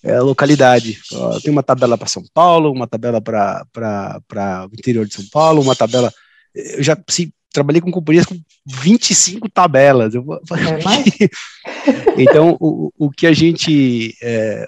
é, 0.01 0.21
localidade. 0.21 0.97
Tem 1.43 1.51
uma 1.51 1.63
tabela 1.63 1.97
para 1.97 2.07
São 2.07 2.23
Paulo, 2.33 2.71
uma 2.71 2.87
tabela 2.87 3.19
para 3.19 4.69
o 4.71 4.73
interior 4.73 5.05
de 5.05 5.15
São 5.15 5.25
Paulo, 5.29 5.61
uma 5.61 5.75
tabela 5.75 6.13
eu 6.53 6.83
já 6.83 6.97
assim, 7.07 7.31
trabalhei 7.51 7.81
com 7.81 7.91
companhias 7.91 8.25
com 8.25 8.39
25 8.65 9.49
tabelas. 9.49 10.13
Eu, 10.13 10.25
é 10.33 12.21
então, 12.21 12.57
o, 12.59 12.91
o 12.97 13.09
que 13.09 13.27
a 13.27 13.33
gente 13.33 14.15
é, 14.21 14.67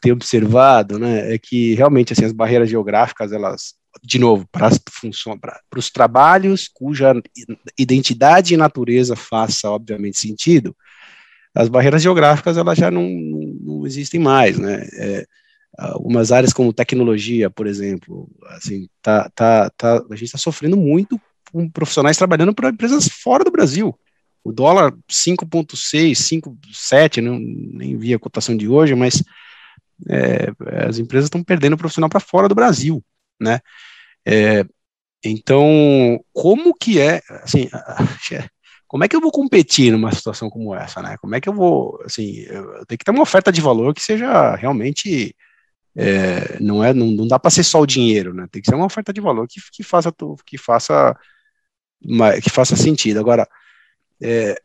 tem 0.00 0.12
observado, 0.12 0.98
né, 0.98 1.34
é 1.34 1.38
que 1.38 1.74
realmente 1.74 2.12
assim, 2.12 2.24
as 2.24 2.32
barreiras 2.32 2.68
geográficas, 2.68 3.32
elas, 3.32 3.74
de 4.02 4.18
novo, 4.18 4.46
para 4.50 4.70
para 5.70 5.78
os 5.78 5.90
trabalhos 5.90 6.68
cuja 6.72 7.14
identidade 7.78 8.54
e 8.54 8.56
natureza 8.56 9.14
faça, 9.14 9.70
obviamente, 9.70 10.18
sentido, 10.18 10.74
as 11.54 11.68
barreiras 11.68 12.02
geográficas 12.02 12.56
elas 12.56 12.76
já 12.76 12.90
não, 12.90 13.08
não 13.08 13.86
existem 13.86 14.18
mais, 14.18 14.58
né? 14.58 14.88
É, 14.94 15.26
algumas 15.76 16.32
áreas 16.32 16.52
como 16.52 16.72
tecnologia, 16.72 17.50
por 17.50 17.66
exemplo, 17.66 18.28
assim, 18.48 18.88
tá, 19.02 19.30
tá, 19.34 19.70
tá, 19.70 19.96
a 20.10 20.14
gente 20.14 20.24
está 20.24 20.38
sofrendo 20.38 20.76
muito 20.76 21.20
com 21.52 21.68
profissionais 21.68 22.16
trabalhando 22.16 22.54
para 22.54 22.70
empresas 22.70 23.08
fora 23.08 23.44
do 23.44 23.50
Brasil. 23.50 23.98
O 24.42 24.52
dólar 24.52 24.92
5,6, 25.10 26.12
5,7, 26.12 27.22
não, 27.22 27.38
nem 27.38 27.96
vi 27.96 28.12
a 28.12 28.18
cotação 28.18 28.56
de 28.56 28.68
hoje, 28.68 28.94
mas 28.94 29.22
é, 30.08 30.52
as 30.86 30.98
empresas 30.98 31.26
estão 31.26 31.42
perdendo 31.42 31.76
profissional 31.76 32.10
para 32.10 32.20
fora 32.20 32.48
do 32.48 32.54
Brasil, 32.54 33.02
né? 33.40 33.60
É, 34.26 34.64
então, 35.24 36.22
como 36.32 36.74
que 36.74 37.00
é, 37.00 37.22
assim, 37.42 37.68
como 38.86 39.02
é 39.02 39.08
que 39.08 39.16
eu 39.16 39.20
vou 39.20 39.32
competir 39.32 39.90
numa 39.90 40.12
situação 40.12 40.50
como 40.50 40.74
essa, 40.74 41.00
né? 41.00 41.16
Como 41.18 41.34
é 41.34 41.40
que 41.40 41.48
eu 41.48 41.54
vou, 41.54 42.00
assim, 42.04 42.40
eu 42.40 42.84
tenho 42.86 42.98
que 42.98 43.04
ter 43.04 43.10
uma 43.10 43.22
oferta 43.22 43.50
de 43.50 43.60
valor 43.60 43.94
que 43.94 44.02
seja 44.02 44.54
realmente 44.56 45.34
é, 45.96 46.58
não 46.60 46.82
é, 46.82 46.92
não, 46.92 47.06
não 47.06 47.26
dá 47.26 47.38
para 47.38 47.50
ser 47.50 47.62
só 47.62 47.80
o 47.80 47.86
dinheiro, 47.86 48.34
né? 48.34 48.46
Tem 48.50 48.60
que 48.60 48.68
ser 48.68 48.74
uma 48.74 48.86
oferta 48.86 49.12
de 49.12 49.20
valor 49.20 49.46
que, 49.48 49.60
que 49.72 49.82
faça 49.82 50.12
que 50.44 50.58
faça 50.58 51.16
que 52.42 52.50
faça 52.50 52.76
sentido. 52.76 53.20
Agora, 53.20 53.48
é, 54.20 54.60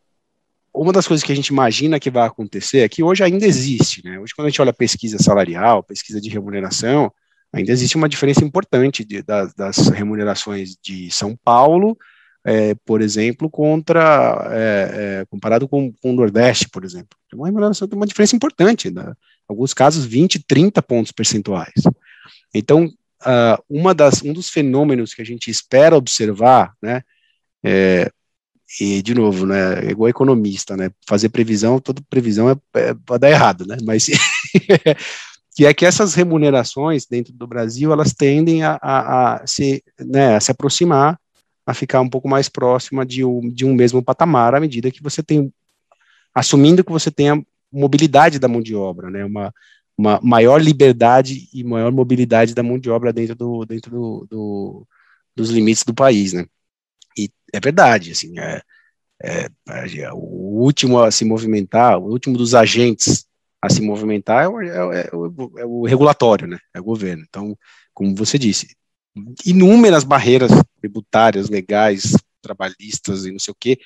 uma 0.74 0.92
das 0.92 1.08
coisas 1.08 1.24
que 1.24 1.32
a 1.32 1.36
gente 1.36 1.48
imagina 1.48 2.00
que 2.00 2.10
vai 2.10 2.28
acontecer 2.28 2.80
é 2.80 2.90
que 2.90 3.04
hoje 3.04 3.24
ainda 3.24 3.46
existe, 3.46 4.04
né? 4.04 4.20
Hoje 4.20 4.34
quando 4.36 4.48
a 4.48 4.50
gente 4.50 4.62
olha 4.62 4.74
pesquisa 4.74 5.18
salarial, 5.20 5.84
pesquisa 5.84 6.20
de 6.20 6.30
remuneração, 6.30 7.12
ainda 7.54 7.72
existe 7.72 7.96
uma 7.96 8.10
diferença 8.10 8.44
importante 8.44 9.04
de, 9.04 9.22
das, 9.22 9.54
das, 9.54 9.88
remunerações 9.90 10.76
de 10.82 11.12
São 11.12 11.36
Paulo, 11.44 11.98
é, 12.46 12.74
por 12.86 13.02
exemplo, 13.02 13.50
contra 13.50 14.50
é, 14.52 15.22
é 15.22 15.26
comparado 15.26 15.68
com, 15.68 15.92
com, 15.94 16.12
o 16.12 16.16
Nordeste, 16.16 16.70
por 16.70 16.84
exemplo. 16.84 17.18
Tem 17.30 17.40
uma 17.40 17.48
remuneração 17.48 17.88
tem 17.88 17.98
uma 17.98 18.08
diferença 18.08 18.36
importante. 18.36 18.90
Né? 18.90 19.14
Alguns 19.50 19.74
casos 19.74 20.06
20, 20.06 20.44
30 20.48 20.82
pontos 20.84 21.12
percentuais. 21.12 21.74
Então, 22.54 22.86
uh, 22.86 23.64
uma 23.68 23.94
das, 23.94 24.22
um 24.22 24.32
dos 24.32 24.50
fenômenos 24.50 25.14
que 25.14 25.22
a 25.22 25.26
gente 25.26 25.50
espera 25.50 25.98
observar, 25.98 26.74
né, 26.82 27.02
é, 27.64 28.12
e 28.80 29.02
de 29.02 29.16
novo, 29.16 29.48
né, 29.48 29.88
é 29.88 29.90
igual 29.90 30.08
economista, 30.08 30.78
né, 30.78 30.92
fazer 31.08 31.30
previsão, 31.30 31.80
toda 31.80 32.02
previsão 32.08 32.50
é, 32.50 32.56
é 32.76 32.94
pode 32.94 33.22
dar 33.22 33.32
errado, 33.32 33.66
né, 33.66 33.78
mas 33.84 34.06
que 35.56 35.66
é 35.66 35.74
que 35.74 35.86
essas 35.86 36.14
remunerações 36.14 37.06
dentro 37.06 37.34
do 37.34 37.48
Brasil, 37.48 37.92
elas 37.92 38.14
tendem 38.14 38.64
a, 38.64 38.80
a, 38.82 39.34
a 39.36 39.48
se, 39.48 39.84
né, 40.00 40.36
a 40.36 40.40
se 40.40 40.52
aproximar, 40.52 41.20
a 41.66 41.74
ficar 41.74 42.02
um 42.02 42.10
pouco 42.10 42.30
mais 42.30 42.48
próxima 42.48 43.06
de 43.06 43.26
um, 43.26 43.50
de 43.50 43.66
um 43.66 43.74
mesmo 43.74 44.02
patamar, 44.02 44.56
à 44.56 44.60
medida 44.60 44.92
que 44.92 45.04
você 45.04 45.22
tem, 45.22 45.52
assumindo 46.34 46.84
que 46.84 46.92
você 46.92 47.12
tenha 47.12 47.44
mobilidade 47.72 48.40
da 48.40 48.48
mão 48.48 48.62
de 48.62 48.76
obra, 48.76 49.10
né? 49.10 49.26
Uma, 49.26 49.54
uma 49.98 50.20
maior 50.22 50.62
liberdade 50.62 51.50
e 51.54 51.64
maior 51.64 51.92
mobilidade 51.92 52.54
da 52.54 52.64
mão 52.64 52.80
de 52.80 52.90
obra 52.90 53.14
dentro, 53.14 53.36
do, 53.36 53.66
dentro 53.66 53.92
do, 53.92 54.28
do 54.30 54.88
dos 55.36 55.50
limites 55.50 55.84
do 55.84 55.94
país, 55.94 56.34
né? 56.34 56.46
E 57.18 57.30
é 57.54 57.60
verdade, 57.60 58.12
assim, 58.12 58.38
é, 58.40 58.62
é, 59.24 59.48
é, 59.68 60.14
o 60.14 60.18
último 60.62 61.00
a 61.00 61.12
se 61.12 61.24
movimentar, 61.26 61.98
o 61.98 62.10
último 62.10 62.38
dos 62.38 62.54
agentes 62.54 63.26
a 63.62 63.70
se 63.70 63.82
movimentar 63.82 64.46
é 64.46 64.48
o, 64.48 64.62
é, 64.62 65.10
é 65.12 65.16
o, 65.16 65.60
é 65.60 65.66
o 65.66 65.86
regulatório, 65.86 66.48
né? 66.48 66.60
É 66.74 66.80
o 66.80 66.84
governo. 66.84 67.24
Então, 67.28 67.58
como 67.94 68.16
você 68.16 68.38
disse, 68.38 68.76
inúmeras 69.46 70.04
barreiras 70.04 70.52
tributárias, 70.80 71.50
legais, 71.50 72.16
trabalhistas 72.42 73.26
e 73.26 73.32
não 73.32 73.40
sei 73.40 73.52
o 73.52 73.58
quê, 73.60 73.80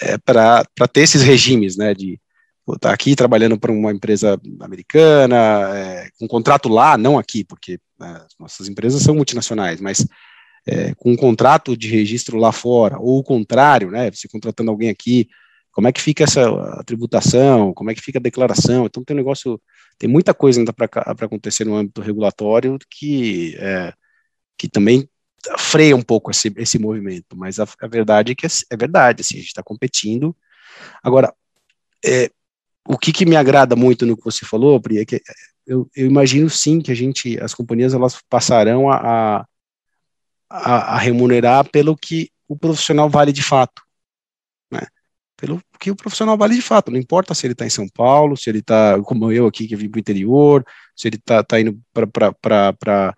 é, 0.00 0.18
para 0.18 0.64
ter 0.92 1.02
esses 1.02 1.22
regimes, 1.22 1.76
né, 1.76 1.94
de, 1.94 2.20
está 2.68 2.92
aqui 2.92 3.16
trabalhando 3.16 3.58
para 3.58 3.72
uma 3.72 3.92
empresa 3.92 4.40
americana, 4.60 5.36
é, 5.76 6.10
com 6.18 6.24
um 6.24 6.28
contrato 6.28 6.68
lá, 6.68 6.96
não 6.96 7.18
aqui, 7.18 7.44
porque 7.44 7.78
né, 7.98 8.24
nossas 8.38 8.68
empresas 8.68 9.02
são 9.02 9.14
multinacionais, 9.14 9.80
mas 9.80 10.06
é, 10.66 10.94
com 10.94 11.12
um 11.12 11.16
contrato 11.16 11.76
de 11.76 11.88
registro 11.88 12.36
lá 12.38 12.52
fora, 12.52 12.98
ou 12.98 13.18
o 13.18 13.24
contrário, 13.24 13.90
né, 13.90 14.10
você 14.10 14.28
contratando 14.28 14.70
alguém 14.70 14.90
aqui, 14.90 15.28
como 15.72 15.88
é 15.88 15.92
que 15.92 16.00
fica 16.00 16.24
essa 16.24 16.42
tributação, 16.84 17.72
como 17.72 17.90
é 17.90 17.94
que 17.94 18.02
fica 18.02 18.18
a 18.18 18.22
declaração, 18.22 18.86
então 18.86 19.04
tem 19.04 19.14
um 19.14 19.18
negócio, 19.18 19.60
tem 19.98 20.08
muita 20.08 20.34
coisa 20.34 20.60
ainda 20.60 20.72
para 20.72 20.88
acontecer 21.20 21.64
no 21.64 21.76
âmbito 21.76 22.00
regulatório 22.00 22.76
que, 22.90 23.56
é, 23.58 23.92
que 24.58 24.68
também 24.68 25.08
freia 25.58 25.96
um 25.96 26.02
pouco 26.02 26.30
esse, 26.30 26.52
esse 26.56 26.78
movimento, 26.78 27.36
mas 27.36 27.58
a, 27.58 27.66
a 27.80 27.86
verdade 27.86 28.32
é 28.32 28.34
que 28.34 28.46
é, 28.46 28.50
é 28.70 28.76
verdade, 28.76 29.22
assim, 29.22 29.36
a 29.36 29.38
gente 29.38 29.48
está 29.48 29.62
competindo, 29.62 30.36
agora, 31.02 31.32
é, 32.04 32.30
o 32.92 32.98
que, 32.98 33.12
que, 33.12 33.24
me 33.24 33.36
agrada 33.36 33.76
muito 33.76 34.04
no 34.04 34.16
que 34.16 34.24
você 34.24 34.44
falou, 34.44 34.80
Pri, 34.80 34.98
é 34.98 35.04
que 35.04 35.22
eu, 35.64 35.88
eu, 35.94 36.06
imagino 36.06 36.50
sim 36.50 36.80
que 36.80 36.90
a 36.90 36.94
gente, 36.94 37.38
as 37.40 37.54
companhias, 37.54 37.94
elas 37.94 38.20
passarão 38.28 38.90
a, 38.90 39.46
a, 40.50 40.96
a, 40.96 40.98
remunerar 40.98 41.70
pelo 41.70 41.96
que 41.96 42.30
o 42.48 42.56
profissional 42.56 43.08
vale 43.08 43.32
de 43.32 43.44
fato, 43.44 43.80
né? 44.72 44.80
Pelo 45.36 45.62
que 45.78 45.90
o 45.92 45.96
profissional 45.96 46.36
vale 46.36 46.56
de 46.56 46.62
fato, 46.62 46.90
não 46.90 46.98
importa 46.98 47.32
se 47.32 47.46
ele 47.46 47.52
está 47.52 47.64
em 47.64 47.70
São 47.70 47.88
Paulo, 47.88 48.36
se 48.36 48.50
ele 48.50 48.58
está, 48.58 49.00
como 49.02 49.30
eu 49.30 49.46
aqui, 49.46 49.68
que 49.68 49.76
vim 49.76 49.88
para 49.88 49.98
o 49.98 50.00
interior, 50.00 50.66
se 50.96 51.06
ele 51.06 51.16
está 51.16 51.44
tá 51.44 51.60
indo 51.60 51.80
para 51.92 53.14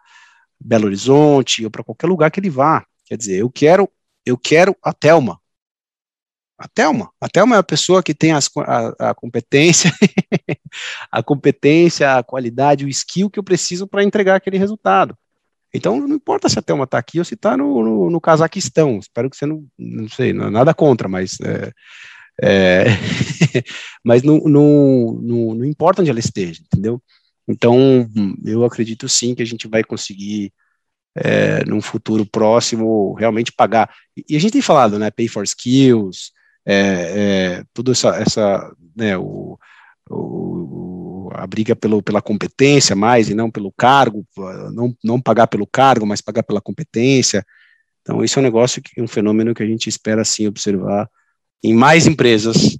Belo 0.61 0.85
Horizonte, 0.85 1.64
ou 1.64 1.70
para 1.70 1.83
qualquer 1.83 2.07
lugar 2.07 2.31
que 2.31 2.39
ele 2.39 2.51
vá. 2.51 2.85
Quer 3.07 3.16
dizer, 3.16 3.39
eu 3.39 3.51
quero, 3.51 3.89
eu 4.27 4.37
quero 4.37 4.77
a 4.83 4.93
Telma, 4.93 5.41
a 6.63 6.69
Thelma. 6.69 7.11
A 7.21 7.29
Thelma 7.29 7.57
é 7.57 7.59
a 7.59 7.63
pessoa 7.63 8.03
que 8.03 8.15
tem 8.15 8.31
as, 8.31 8.49
a, 8.59 9.11
a 9.11 9.15
competência, 9.15 9.91
a 11.11 11.21
competência, 11.21 12.17
a 12.17 12.23
qualidade, 12.23 12.85
o 12.85 12.89
skill 12.89 13.29
que 13.29 13.39
eu 13.39 13.43
preciso 13.43 13.87
para 13.87 14.05
entregar 14.05 14.37
aquele 14.37 14.59
resultado. 14.59 15.19
Então, 15.75 15.99
não 16.07 16.15
importa 16.15 16.49
se 16.49 16.59
a 16.59 16.63
Thelma 16.63 16.85
está 16.85 16.99
aqui 16.99 17.19
ou 17.19 17.25
se 17.25 17.35
está 17.35 17.57
no, 17.57 17.83
no, 17.83 18.11
no, 18.11 18.21
Cazaquistão. 18.21 18.99
Espero 18.99 19.29
que 19.29 19.37
você 19.37 19.45
não, 19.45 19.67
não 19.77 20.09
sei, 20.09 20.33
nada 20.33 20.73
contra, 20.73 21.09
mas 21.09 21.39
é, 21.41 21.73
é, 22.41 22.85
mas 24.05 24.23
não, 24.23 24.39
não, 24.45 25.19
não, 25.21 25.55
não 25.55 25.65
importa 25.65 26.01
onde 26.01 26.11
ela 26.11 26.21
esteja, 26.21 26.63
entendeu? 26.63 27.03
Então, 27.49 28.09
eu 28.45 28.65
acredito 28.65 29.09
sim 29.09 29.35
que 29.35 29.43
a 29.43 29.47
gente 29.47 29.67
vai 29.67 29.83
conseguir, 29.83 30.53
é, 31.17 31.65
num 31.65 31.81
futuro 31.81 32.25
próximo, 32.25 33.15
realmente 33.15 33.51
pagar. 33.51 33.93
E 34.29 34.37
a 34.37 34.41
gente 34.41 34.53
tem 34.53 34.63
falado, 34.63 34.97
né, 34.97 35.11
pay 35.11 35.27
for 35.27 35.43
skills, 35.43 36.31
é, 36.65 36.75
é, 36.75 37.65
tudo 37.73 37.93
essa, 37.93 38.17
essa 38.17 38.75
né, 38.95 39.17
o, 39.17 39.59
o, 40.09 41.31
a 41.35 41.47
briga 41.47 41.75
pelo, 41.75 42.03
pela 42.03 42.23
competência 42.23 42.95
mais 42.95 43.29
e 43.29 43.35
não 43.35 43.51
pelo 43.51 43.73
cargo, 43.73 44.27
não, 44.73 44.97
não 45.03 45.21
pagar 45.21 45.47
pelo 45.47 45.67
cargo, 45.67 46.07
mas 46.07 46.21
pagar 46.21 46.43
pela 46.43 46.61
competência. 46.61 47.45
Então, 48.01 48.23
isso 48.25 48.39
é 48.39 48.41
um 48.41 48.45
negócio, 48.45 48.83
que 48.83 49.01
um 49.01 49.09
fenômeno 49.09 49.55
que 49.55 49.63
a 49.63 49.67
gente 49.67 49.89
espera, 49.89 50.25
sim, 50.25 50.47
observar 50.47 51.09
em 51.63 51.75
mais 51.75 52.07
empresas, 52.07 52.77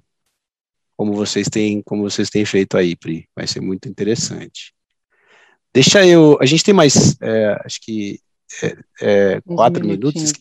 como 0.97 1.15
vocês 1.15 1.49
têm, 1.49 1.81
como 1.83 2.03
vocês 2.03 2.29
têm 2.29 2.45
feito 2.45 2.77
aí, 2.77 2.97
Pri. 2.97 3.29
Vai 3.35 3.47
ser 3.47 3.61
muito 3.61 3.89
interessante. 3.89 4.75
Deixa 5.73 6.05
eu, 6.07 6.37
a 6.41 6.45
gente 6.45 6.65
tem 6.65 6.75
mais, 6.75 7.17
é, 7.21 7.61
acho 7.65 7.81
que 7.81 8.21
é, 8.63 8.77
é, 9.01 9.41
quatro 9.41 9.87
minutos. 9.87 10.33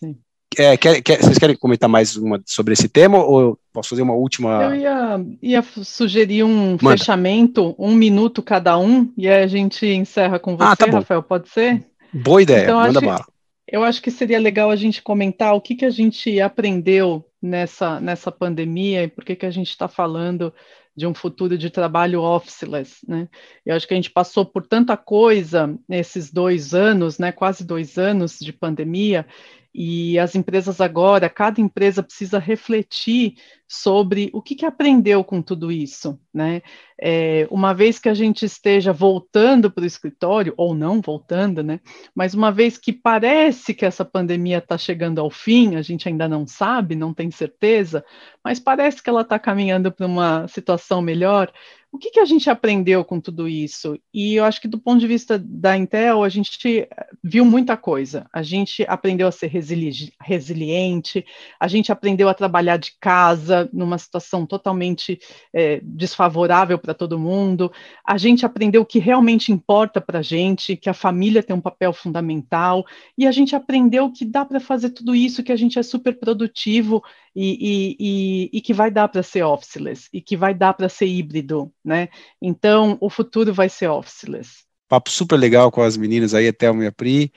É, 0.58 0.76
quer, 0.76 1.02
quer, 1.02 1.22
vocês 1.22 1.38
querem 1.38 1.56
comentar 1.56 1.88
mais 1.88 2.18
uma 2.18 2.42
sobre 2.46 2.74
esse 2.74 2.90
tema 2.90 3.24
ou 3.24 3.58
posso 3.72 3.90
fazer 3.90 4.02
uma 4.02 4.14
última? 4.14 4.62
Eu 4.64 4.76
ia, 4.76 5.26
ia 5.42 5.62
sugerir 5.62 6.44
um 6.44 6.78
Manda. 6.82 6.98
fechamento, 6.98 7.74
um 7.80 7.96
minuto 7.96 8.44
cada 8.44 8.78
um, 8.78 9.10
e 9.18 9.30
aí 9.30 9.44
a 9.44 9.48
gente 9.48 9.86
encerra 9.86 10.40
com 10.40 10.58
você, 10.58 10.64
ah, 10.64 10.76
tá 10.76 10.86
Rafael, 10.88 11.24
pode 11.24 11.48
ser? 11.48 11.86
Boa 12.14 12.42
ideia, 12.42 12.64
então, 12.64 12.80
manda 12.82 13.00
bala. 13.00 13.26
Eu 13.66 13.86
acho 13.86 14.02
que 14.02 14.12
seria 14.12 14.40
legal 14.40 14.70
a 14.70 14.76
gente 14.76 15.02
comentar 15.02 15.56
o 15.56 15.62
que, 15.62 15.76
que 15.76 15.86
a 15.86 15.90
gente 15.90 16.42
aprendeu 16.42 17.26
nessa, 17.42 18.02
nessa 18.02 18.30
pandemia 18.30 19.04
e 19.04 19.08
por 19.08 19.24
que, 19.24 19.38
que 19.38 19.46
a 19.46 19.52
gente 19.52 19.70
está 19.70 19.88
falando 19.88 20.54
de 20.94 21.08
um 21.08 21.14
futuro 21.14 21.58
de 21.58 21.70
trabalho 21.70 22.22
officeless, 22.22 22.98
né? 23.08 23.30
Eu 23.66 23.74
acho 23.74 23.88
que 23.88 23.94
a 23.94 23.96
gente 23.96 24.12
passou 24.12 24.46
por 24.46 24.68
tanta 24.68 24.98
coisa 24.98 25.74
nesses 25.88 26.30
dois 26.30 26.74
anos, 26.74 27.18
né? 27.18 27.32
Quase 27.32 27.64
dois 27.64 27.98
anos 27.98 28.38
de 28.38 28.52
pandemia, 28.52 29.26
e 29.74 30.20
as 30.20 30.36
empresas 30.36 30.82
agora, 30.82 31.30
cada 31.30 31.62
empresa 31.62 32.04
precisa 32.04 32.38
refletir 32.38 33.36
sobre 33.68 34.30
o 34.34 34.42
que, 34.42 34.54
que 34.54 34.66
aprendeu 34.66 35.24
com 35.24 35.42
tudo 35.42 35.72
isso, 35.72 36.20
né? 36.34 36.62
É, 37.00 37.48
uma 37.50 37.74
vez 37.74 37.98
que 37.98 38.10
a 38.10 38.14
gente 38.14 38.46
esteja 38.46 38.92
voltando 38.92 39.72
para 39.72 39.84
o 39.84 39.88
escritório, 39.88 40.54
ou 40.58 40.76
não 40.76 41.00
voltando, 41.00 41.64
né? 41.64 41.80
Mas 42.14 42.34
uma 42.34 42.52
vez 42.52 42.78
que 42.78 42.92
parece 42.92 43.74
que 43.74 43.86
essa 43.86 44.04
pandemia 44.04 44.58
está 44.58 44.78
chegando 44.78 45.22
ao 45.22 45.32
fim, 45.32 45.78
a 45.78 45.82
gente 45.82 46.10
ainda 46.10 46.28
não 46.28 46.46
sabe, 46.46 46.96
não 46.96 47.14
tem 47.14 47.32
certeza, 47.32 48.04
mas 48.44 48.60
parece 48.60 49.02
que 49.02 49.10
ela 49.10 49.22
está 49.22 49.40
caminhando 49.40 49.90
para 49.90 50.06
uma 50.06 50.48
situação 50.50 51.02
melhor. 51.02 51.50
O 51.94 51.98
que, 51.98 52.10
que 52.10 52.22
a 52.22 52.26
gente 52.26 52.50
aprendeu 52.50 53.04
com 53.04 53.20
tudo 53.20 53.50
isso? 53.50 54.00
E 54.14 54.36
eu 54.36 54.46
acho 54.46 54.62
que 54.62 54.68
do 54.68 54.80
ponto 54.80 55.02
de 55.02 55.08
vista 55.08 55.38
da 55.38 55.78
Intel, 55.78 56.24
a 56.24 56.30
gente 56.30 56.88
viu 57.22 57.44
muita 57.44 57.76
coisa. 57.76 58.26
A 58.32 58.42
gente 58.42 58.86
aprendeu 58.88 59.28
a 59.28 59.32
ser 59.32 59.48
resili 59.48 59.92
resiliente, 60.22 61.26
a 61.60 61.68
gente 61.68 61.92
aprendeu 61.92 62.30
a 62.30 62.34
trabalhar 62.34 62.78
de 62.78 62.94
casa 62.98 63.70
numa 63.74 63.98
situação 63.98 64.46
totalmente 64.46 65.20
é, 65.54 65.82
desfavorável 65.84 66.80
para 66.80 66.94
todo 66.94 67.20
mundo. 67.20 67.70
A 68.08 68.18
gente 68.18 68.46
aprendeu 68.46 68.84
o 68.84 68.86
que 68.86 68.98
realmente 68.98 69.52
importa 69.52 70.00
para 70.00 70.20
a 70.20 70.24
gente, 70.24 70.78
que 70.78 70.90
a 70.90 70.94
família 70.94 71.44
tem 71.44 71.54
um 71.54 71.62
papel 71.62 71.92
fundamental. 71.92 72.86
E 73.18 73.28
a 73.28 73.32
gente 73.34 73.54
aprendeu 73.54 74.10
que 74.10 74.24
dá 74.24 74.46
para 74.46 74.62
fazer 74.62 74.92
tudo 74.92 75.14
isso, 75.14 75.44
que 75.44 75.52
a 75.52 75.58
gente 75.58 75.78
é 75.78 75.84
super 75.84 76.18
produtivo 76.18 77.04
e, 77.36 77.52
e, 77.52 77.98
e, 78.00 78.58
e 78.58 78.62
que 78.62 78.74
vai 78.74 78.92
dar 78.92 79.08
para 79.08 79.24
ser 79.24 79.44
officeless, 79.44 80.10
e 80.14 80.22
que 80.22 80.36
vai 80.36 80.54
dar 80.54 80.74
para 80.74 80.90
ser 80.90 81.06
híbrido 81.06 81.72
né? 81.84 82.10
Então, 82.42 82.98
o 83.02 83.10
futuro 83.10 83.54
vai 83.54 83.70
ser 83.70 83.88
officeless. 83.88 84.66
Papo 84.88 85.10
super 85.10 85.38
legal 85.38 85.72
com 85.72 85.82
as 85.82 85.96
meninas 85.96 86.34
aí, 86.34 86.48
até 86.48 86.70
o 86.70 86.94
Pri. 86.94 87.32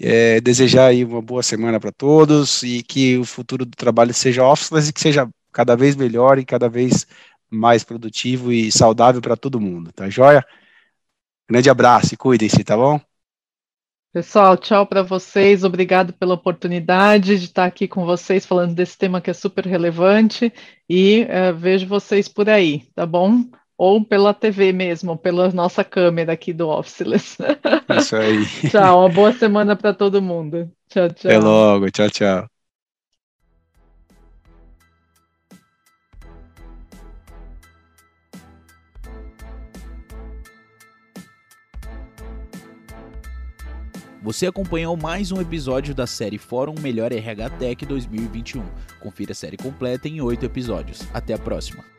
É, 0.00 0.40
desejar 0.40 0.86
aí 0.86 1.04
uma 1.04 1.22
boa 1.22 1.42
semana 1.42 1.78
para 1.78 1.92
todos 1.92 2.62
e 2.62 2.82
que 2.82 3.16
o 3.16 3.24
futuro 3.24 3.64
do 3.64 3.76
trabalho 3.76 4.14
seja 4.14 4.44
officeless 4.44 4.90
e 4.90 4.92
que 4.92 5.00
seja 5.00 5.28
cada 5.52 5.76
vez 5.76 5.96
melhor 5.96 6.38
e 6.38 6.44
cada 6.44 6.68
vez 6.68 7.06
mais 7.50 7.82
produtivo 7.82 8.52
e 8.52 8.70
saudável 8.70 9.20
para 9.20 9.36
todo 9.36 9.60
mundo, 9.60 9.92
tá 9.92 10.08
joia? 10.08 10.44
Grande 11.48 11.70
abraço 11.70 12.14
e 12.14 12.16
cuidem-se, 12.16 12.62
tá 12.62 12.76
bom? 12.76 13.00
Pessoal, 14.12 14.56
tchau 14.56 14.86
para 14.86 15.02
vocês. 15.02 15.64
Obrigado 15.64 16.12
pela 16.12 16.34
oportunidade 16.34 17.38
de 17.38 17.44
estar 17.44 17.66
aqui 17.66 17.86
com 17.86 18.04
vocês 18.04 18.44
falando 18.44 18.74
desse 18.74 18.96
tema 18.96 19.20
que 19.20 19.30
é 19.30 19.34
super 19.34 19.66
relevante 19.66 20.52
e 20.88 21.24
uh, 21.24 21.54
vejo 21.56 21.86
vocês 21.86 22.28
por 22.28 22.48
aí, 22.48 22.86
tá 22.94 23.06
bom? 23.06 23.44
Ou 23.78 24.04
pela 24.04 24.34
TV 24.34 24.72
mesmo, 24.72 25.16
pela 25.16 25.50
nossa 25.52 25.84
câmera 25.84 26.32
aqui 26.32 26.52
do 26.52 26.68
Officeless. 26.68 27.38
Isso 27.96 28.16
aí. 28.16 28.44
tchau, 28.68 28.98
uma 28.98 29.08
boa 29.08 29.32
semana 29.32 29.76
para 29.76 29.94
todo 29.94 30.20
mundo. 30.20 30.68
Tchau, 30.88 31.08
tchau. 31.10 31.30
Até 31.30 31.38
logo, 31.38 31.88
tchau, 31.92 32.10
tchau. 32.10 32.50
Você 44.20 44.46
acompanhou 44.46 44.94
mais 44.96 45.30
um 45.30 45.40
episódio 45.40 45.94
da 45.94 46.06
série 46.06 46.36
Fórum 46.36 46.74
Melhor 46.80 47.12
RH 47.12 47.50
Tech 47.50 47.86
2021. 47.86 48.62
Confira 49.00 49.32
a 49.32 49.34
série 49.34 49.56
completa 49.56 50.08
em 50.08 50.20
oito 50.20 50.44
episódios. 50.44 51.02
Até 51.14 51.32
a 51.32 51.38
próxima. 51.38 51.97